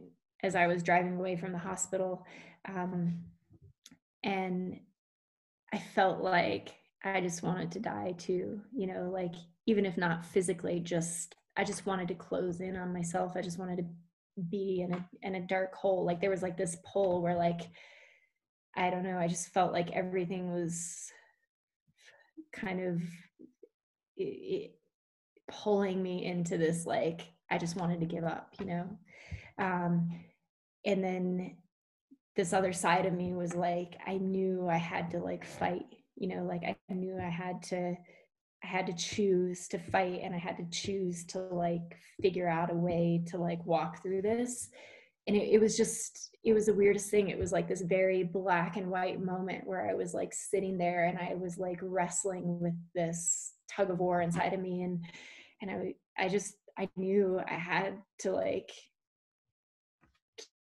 [0.42, 2.26] as I was driving away from the hospital.
[2.68, 3.24] Um,
[4.22, 4.80] and
[5.72, 6.74] I felt like
[7.04, 9.34] I just wanted to die too, you know, like
[9.66, 13.32] even if not physically, just I just wanted to close in on myself.
[13.36, 13.84] I just wanted to
[14.50, 16.04] be in a in a dark hole.
[16.04, 17.62] Like there was like this pull where like
[18.76, 21.10] I don't know, I just felt like everything was
[22.52, 23.02] kind of
[24.16, 24.70] it, it,
[25.48, 28.88] pulling me into this like I just wanted to give up, you know.
[29.58, 30.10] Um,
[30.84, 31.56] and then
[32.36, 36.28] this other side of me was like I knew I had to like fight, you
[36.28, 37.94] know, like I knew I had to
[38.62, 42.72] I had to choose to fight and I had to choose to like figure out
[42.72, 44.70] a way to like walk through this
[45.26, 47.28] and it, it, was just it was the weirdest thing.
[47.28, 51.04] It was like this very black and white moment where i was like sitting there
[51.04, 55.04] and i was like wrestling with this tug of war inside of me and
[55.62, 58.70] and i i just i knew i had to like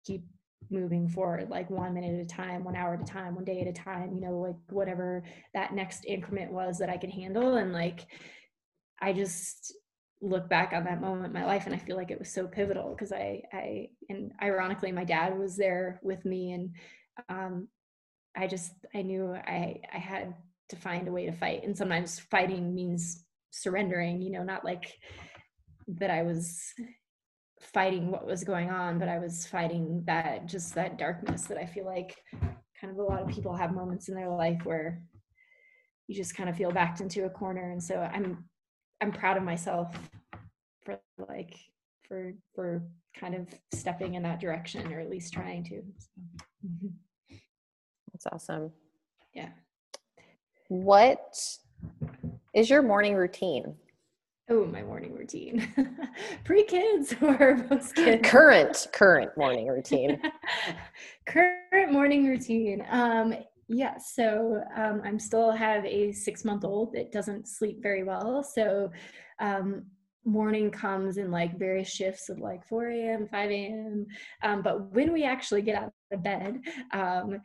[0.05, 0.25] keep
[0.71, 3.61] moving forward like one minute at a time one hour at a time one day
[3.61, 5.23] at a time you know like whatever
[5.53, 7.57] that next increment was that i could handle.
[7.57, 8.07] And like
[9.01, 9.75] i just
[10.23, 12.47] look back on that moment in my life and I feel like it was so
[12.47, 16.75] pivotal because I I and ironically my dad was there with me and
[17.29, 17.69] um
[18.37, 20.35] I just I knew I I had
[20.69, 24.93] to find a way to fight and sometimes fighting means surrendering you know not like
[25.89, 26.75] that I was
[27.61, 31.65] fighting what was going on but I was fighting that just that darkness that I
[31.65, 32.15] feel like
[32.79, 35.03] kind of a lot of people have moments in their life where
[36.09, 38.45] you just kind of feel backed into a corner and so I'm
[39.01, 39.97] I'm proud of myself
[40.85, 40.99] for
[41.29, 41.55] like
[42.07, 42.83] for for
[43.19, 45.83] kind of stepping in that direction or at least trying to.
[45.99, 46.11] So.
[46.67, 47.35] Mm-hmm.
[48.13, 48.73] That's awesome.
[49.35, 49.51] Yeah.
[50.69, 51.39] What
[52.55, 53.75] is your morning routine?
[54.49, 55.73] Oh, my morning routine.
[56.45, 58.29] Pre kids or post kids?
[58.29, 60.21] Current, current morning routine.
[61.27, 62.85] current morning routine.
[62.91, 63.35] Um,
[63.73, 68.43] yeah, so um, I'm still have a six month old that doesn't sleep very well.
[68.43, 68.91] So
[69.39, 69.85] um,
[70.25, 74.07] morning comes in like various shifts of like 4 a.m 5 a.m
[74.43, 76.61] um, but when we actually get out of bed
[76.93, 77.41] um,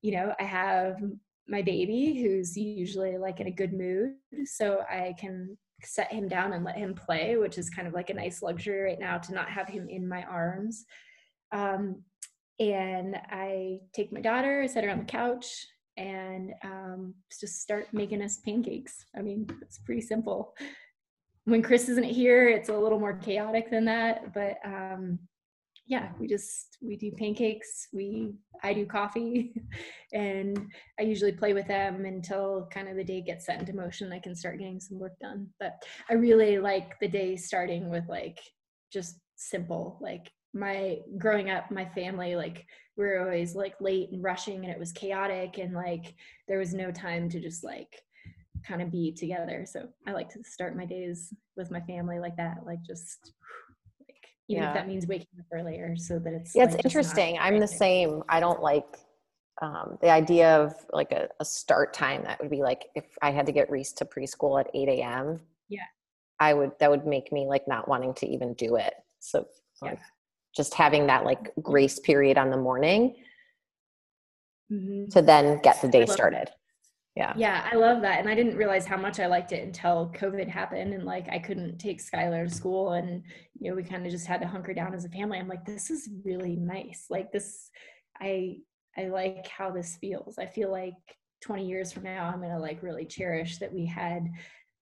[0.00, 0.96] you know i have
[1.46, 4.14] my baby who's usually like in a good mood
[4.46, 8.08] so i can set him down and let him play which is kind of like
[8.08, 10.86] a nice luxury right now to not have him in my arms
[11.52, 12.02] um,
[12.58, 15.66] and i take my daughter I set her on the couch
[15.98, 20.54] and um, just start making us pancakes i mean it's pretty simple
[21.46, 24.34] when Chris isn't here, it's a little more chaotic than that.
[24.34, 25.18] But um,
[25.86, 27.86] yeah, we just we do pancakes.
[27.92, 28.32] We
[28.62, 29.54] I do coffee,
[30.12, 34.12] and I usually play with them until kind of the day gets set into motion.
[34.12, 35.48] I can start getting some work done.
[35.60, 35.80] But
[36.10, 38.40] I really like the day starting with like
[38.92, 39.98] just simple.
[40.00, 44.72] Like my growing up, my family like we were always like late and rushing, and
[44.72, 46.14] it was chaotic, and like
[46.48, 48.02] there was no time to just like
[48.66, 49.64] kind of be together.
[49.68, 53.32] So I like to start my days with my family like that, like just
[54.00, 54.16] like
[54.48, 54.70] even yeah.
[54.70, 57.38] if that means waking up earlier so that it's yeah, like it's interesting.
[57.38, 58.22] I'm the same.
[58.28, 58.98] I don't like
[59.62, 63.30] um, the idea of like a, a, start time that would be like if I
[63.30, 65.40] had to get Reese to preschool at 8 a.m.
[65.70, 65.80] Yeah.
[66.38, 68.92] I would that would make me like not wanting to even do it.
[69.20, 69.46] So
[69.80, 70.04] like yeah.
[70.56, 73.14] Just having that like grace period on the morning
[74.72, 75.08] mm-hmm.
[75.10, 76.48] to then get the day started.
[77.14, 80.12] Yeah yeah i love that and i didn't realize how much i liked it until
[80.14, 83.22] covid happened and like i couldn't take skylar to school and
[83.58, 85.64] you know we kind of just had to hunker down as a family i'm like
[85.64, 87.70] this is really nice like this
[88.20, 88.58] i
[88.98, 90.92] i like how this feels i feel like
[91.40, 94.28] 20 years from now i'm going to like really cherish that we had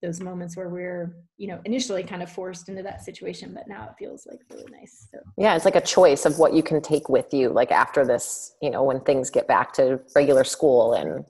[0.01, 3.87] those moments where we're you know initially kind of forced into that situation but now
[3.89, 6.81] it feels like really nice so yeah it's like a choice of what you can
[6.81, 10.93] take with you like after this you know when things get back to regular school
[10.93, 11.25] and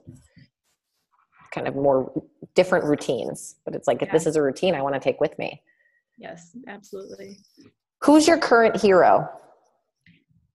[1.56, 2.12] kind of more
[2.54, 3.56] different routines.
[3.64, 4.06] But it's like, yeah.
[4.06, 5.62] if this is a routine I want to take with me.
[6.18, 7.38] Yes, absolutely.
[8.02, 9.28] Who's your current hero?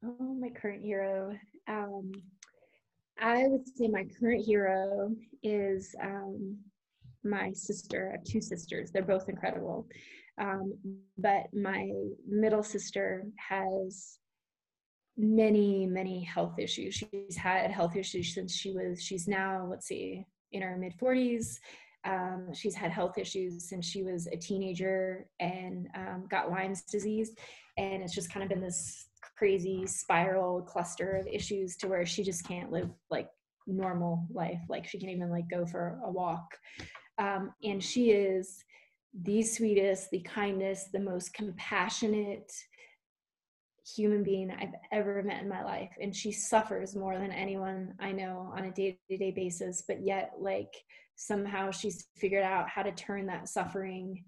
[0.06, 1.36] Oh, my current hero.
[1.68, 2.12] Um,
[3.20, 5.12] I would say my current hero
[5.44, 6.58] is um,
[7.24, 8.10] my sister.
[8.10, 8.92] I have two sisters.
[8.92, 9.88] They're both incredible.
[10.40, 10.74] Um,
[11.18, 11.92] but my
[12.28, 14.18] middle sister has
[15.18, 16.96] many, many health issues.
[16.96, 21.58] She's had health issues since she was, she's now, let's see, in her mid 40s.
[22.04, 27.32] Um, she's had health issues since she was a teenager and um, got Lyme's disease.
[27.78, 29.08] And it's just kind of been this
[29.38, 33.28] crazy spiral cluster of issues to where she just can't live like
[33.68, 34.62] normal life.
[34.70, 36.58] Like she can't even like go for a walk.
[37.22, 38.64] Um, and she is
[39.14, 42.52] the sweetest, the kindest, the most compassionate,
[43.96, 45.92] human being I've ever met in my life.
[46.02, 49.84] And she suffers more than anyone I know on a day to day basis.
[49.88, 50.74] But yet, like,
[51.16, 54.24] somehow she's figured out how to turn that suffering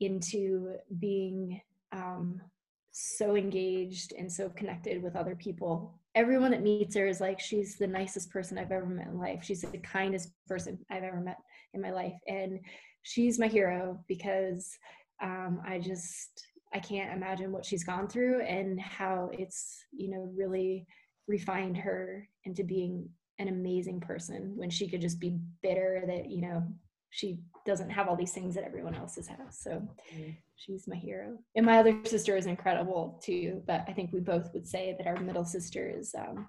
[0.00, 1.60] into being
[1.92, 2.40] um,
[2.90, 5.98] so engaged and so connected with other people.
[6.14, 9.44] Everyone that meets her is like, she's the nicest person I've ever met in life.
[9.44, 11.38] She's the kindest person I've ever met
[11.74, 12.14] in my life.
[12.26, 12.60] And
[13.02, 14.76] she's my hero because
[15.22, 20.30] um, I just I can't imagine what she's gone through and how it's, you know,
[20.36, 20.86] really
[21.26, 23.08] refined her into being
[23.38, 26.62] an amazing person when she could just be bitter that, you know,
[27.10, 29.58] she doesn't have all these things that everyone else has.
[29.58, 30.30] So mm-hmm.
[30.56, 31.38] she's my hero.
[31.56, 35.06] And my other sister is incredible too, but I think we both would say that
[35.06, 36.48] our middle sister is um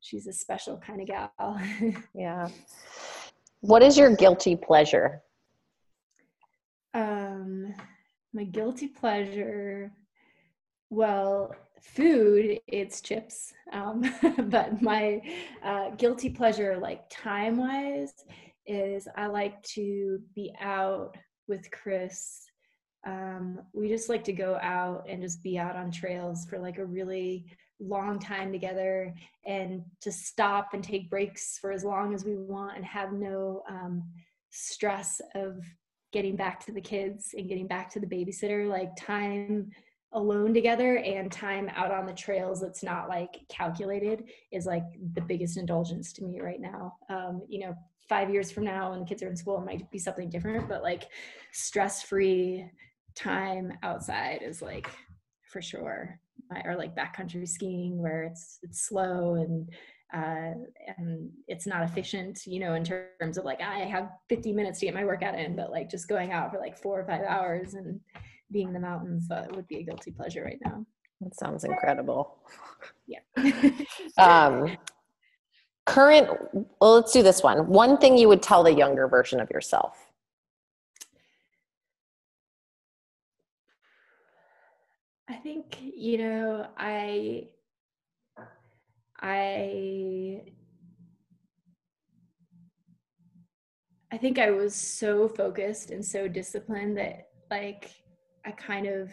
[0.00, 1.60] she's a special kind of gal.
[2.14, 2.48] yeah.
[3.66, 5.22] What is your guilty pleasure?
[6.94, 7.74] Um
[8.32, 9.90] my guilty pleasure
[10.88, 14.04] well food it's chips um,
[14.44, 15.20] but my
[15.64, 18.12] uh, guilty pleasure like time wise
[18.66, 21.16] is i like to be out
[21.48, 22.44] with chris
[23.06, 26.78] um, we just like to go out and just be out on trails for like
[26.78, 27.46] a really
[27.80, 29.14] long time together
[29.44, 33.62] and to stop and take breaks for as long as we want and have no
[33.68, 34.02] um,
[34.50, 35.58] stress of
[36.12, 38.68] getting back to the kids and getting back to the babysitter.
[38.68, 39.70] Like time
[40.12, 45.20] alone together and time out on the trails that's not like calculated is like the
[45.20, 46.94] biggest indulgence to me right now.
[47.10, 47.74] Um, you know
[48.08, 50.68] five years from now when the kids are in school it might be something different
[50.68, 51.04] but like
[51.52, 52.64] stress free
[53.14, 54.88] time outside is like
[55.50, 56.20] for sure
[56.64, 59.68] or like backcountry skiing where it's it's slow and
[60.14, 60.54] uh,
[60.98, 64.86] and it's not efficient, you know, in terms of like I have 50 minutes to
[64.86, 67.74] get my workout in, but like just going out for like four or five hours
[67.74, 68.00] and
[68.52, 70.86] being in the mountains uh, would be a guilty pleasure right now.
[71.20, 72.38] That sounds incredible.
[73.06, 73.18] Yeah.
[74.18, 74.76] um,
[75.86, 76.28] current,
[76.80, 77.66] well, let's do this one.
[77.66, 80.12] One thing you would tell the younger version of yourself.
[85.28, 87.46] I think, you know, I
[89.20, 90.42] I
[94.10, 97.90] I think I was so focused and so disciplined that like
[98.44, 99.12] I kind of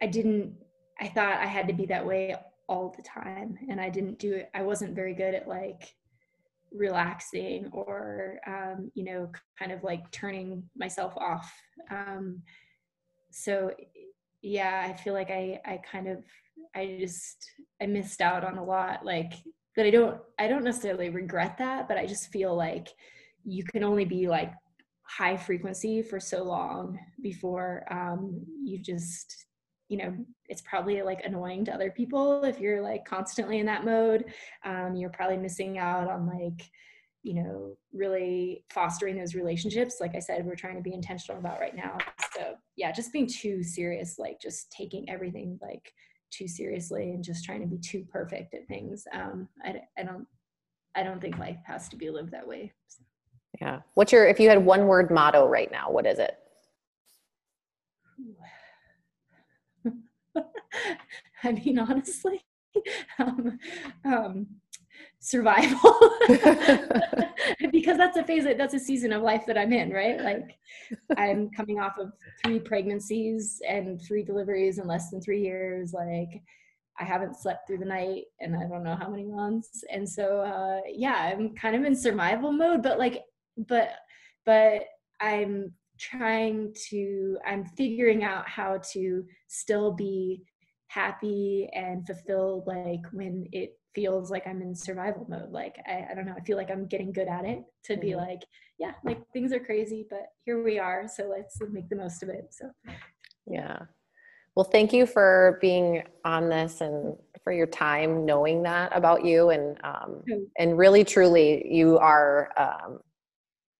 [0.00, 0.54] I didn't
[1.00, 2.36] I thought I had to be that way
[2.68, 5.96] all the time and I didn't do it I wasn't very good at like
[6.70, 11.52] relaxing or um, you know kind of like turning myself off.
[11.90, 12.42] Um,
[13.32, 13.72] so
[14.42, 16.24] yeah I feel like I I kind of
[16.74, 19.32] I just I missed out on a lot like
[19.76, 22.88] that I don't I don't necessarily regret that but I just feel like
[23.44, 24.52] you can only be like
[25.02, 29.46] high frequency for so long before um, you just
[29.88, 30.14] you know
[30.48, 34.24] it's probably like annoying to other people if you're like constantly in that mode.
[34.64, 36.70] Um, you're probably missing out on like
[37.22, 41.60] you know really fostering those relationships like i said we're trying to be intentional about
[41.60, 41.96] right now
[42.42, 45.92] so yeah just being too serious like just taking everything like
[46.32, 49.06] too seriously and just trying to be too perfect at things.
[49.12, 50.26] Um, I, I don't,
[50.94, 52.72] I don't think life has to be lived that way.
[52.88, 53.04] So.
[53.60, 53.80] Yeah.
[53.94, 56.36] What's your, if you had one word motto right now, what is it?
[61.44, 62.42] I mean, honestly,
[63.18, 63.58] um,
[64.04, 64.46] um,
[65.22, 65.98] survival.
[67.70, 70.20] Because that's a phase that's a season of life that i'm in right?
[70.20, 70.58] Like
[71.16, 72.12] i'm coming off of
[72.44, 75.92] three pregnancies and three deliveries in less than three years.
[75.92, 76.42] Like
[77.00, 79.84] i haven't slept through the night and i don't know how many months.
[79.90, 83.22] And so uh yeah i'm kind of in survival mode but like
[83.68, 83.90] but
[84.44, 84.82] but
[85.20, 90.42] i'm trying to i'm figuring out how to still be
[90.88, 95.50] happy and fulfilled like when it feels like I'm in survival mode.
[95.50, 98.10] Like I, I don't know, I feel like I'm getting good at it to be
[98.10, 98.20] mm-hmm.
[98.20, 98.42] like,
[98.78, 101.06] yeah, like things are crazy, but here we are.
[101.08, 102.46] So let's make the most of it.
[102.50, 102.70] So
[103.46, 103.78] yeah.
[104.54, 109.50] Well, thank you for being on this and for your time knowing that about you
[109.50, 110.22] and um,
[110.58, 112.98] and really truly you are um,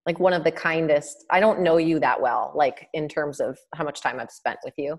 [0.07, 1.27] like one of the kindest.
[1.31, 4.59] I don't know you that well, like in terms of how much time I've spent
[4.65, 4.99] with you,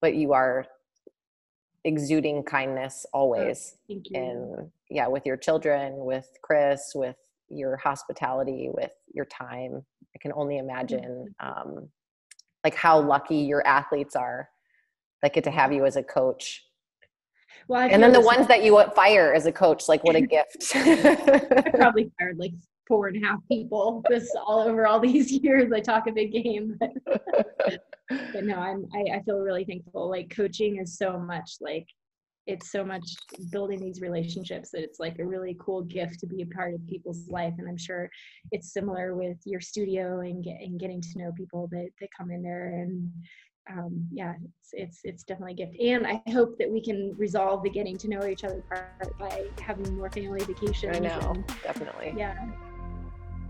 [0.00, 0.66] but you are
[1.86, 3.76] exuding kindness always.
[3.88, 4.20] Thank you.
[4.20, 7.16] And yeah, with your children, with Chris, with
[7.48, 9.84] your hospitality, with your time.
[10.14, 11.88] I can only imagine um,
[12.64, 14.48] like how lucky your athletes are
[15.22, 16.64] that get to have you as a coach.
[17.68, 20.72] Well, and then the ones that you fire as a coach, like what a gift.
[20.74, 22.52] I probably fired like
[22.86, 25.72] four and a half people this all over all these years.
[25.72, 26.90] I talk a big game, but,
[28.32, 30.08] but no, I'm I, I feel really thankful.
[30.08, 31.86] Like coaching is so much like
[32.46, 33.02] it's so much
[33.50, 36.86] building these relationships that it's like a really cool gift to be a part of
[36.86, 37.54] people's life.
[37.58, 38.08] And i'm sure
[38.52, 42.30] it's similar with your studio and, get, and getting to know people that, that come
[42.30, 42.68] in there.
[42.68, 43.10] And
[43.68, 45.76] um, yeah it's, it's it's definitely a gift.
[45.80, 49.46] And i hope that we can resolve the getting to know each other part by
[49.60, 52.14] having more family vacations i know and, definitely.
[52.16, 52.36] Yeah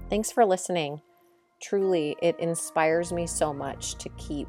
[0.08, 1.00] Thanks for listening.
[1.60, 4.46] Truly, it inspires me so much to keep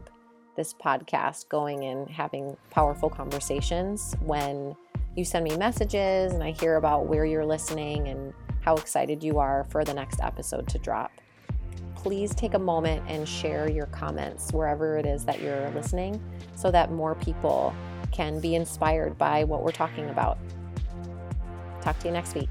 [0.55, 4.76] this podcast going and having powerful conversations when
[5.16, 9.39] you send me messages and I hear about where you're listening and how excited you
[9.39, 11.12] are for the next episode to drop.
[11.95, 16.22] Please take a moment and share your comments wherever it is that you're listening
[16.55, 17.74] so that more people
[18.12, 20.38] can be inspired by what we're talking about.
[21.82, 22.49] Talk to you next week.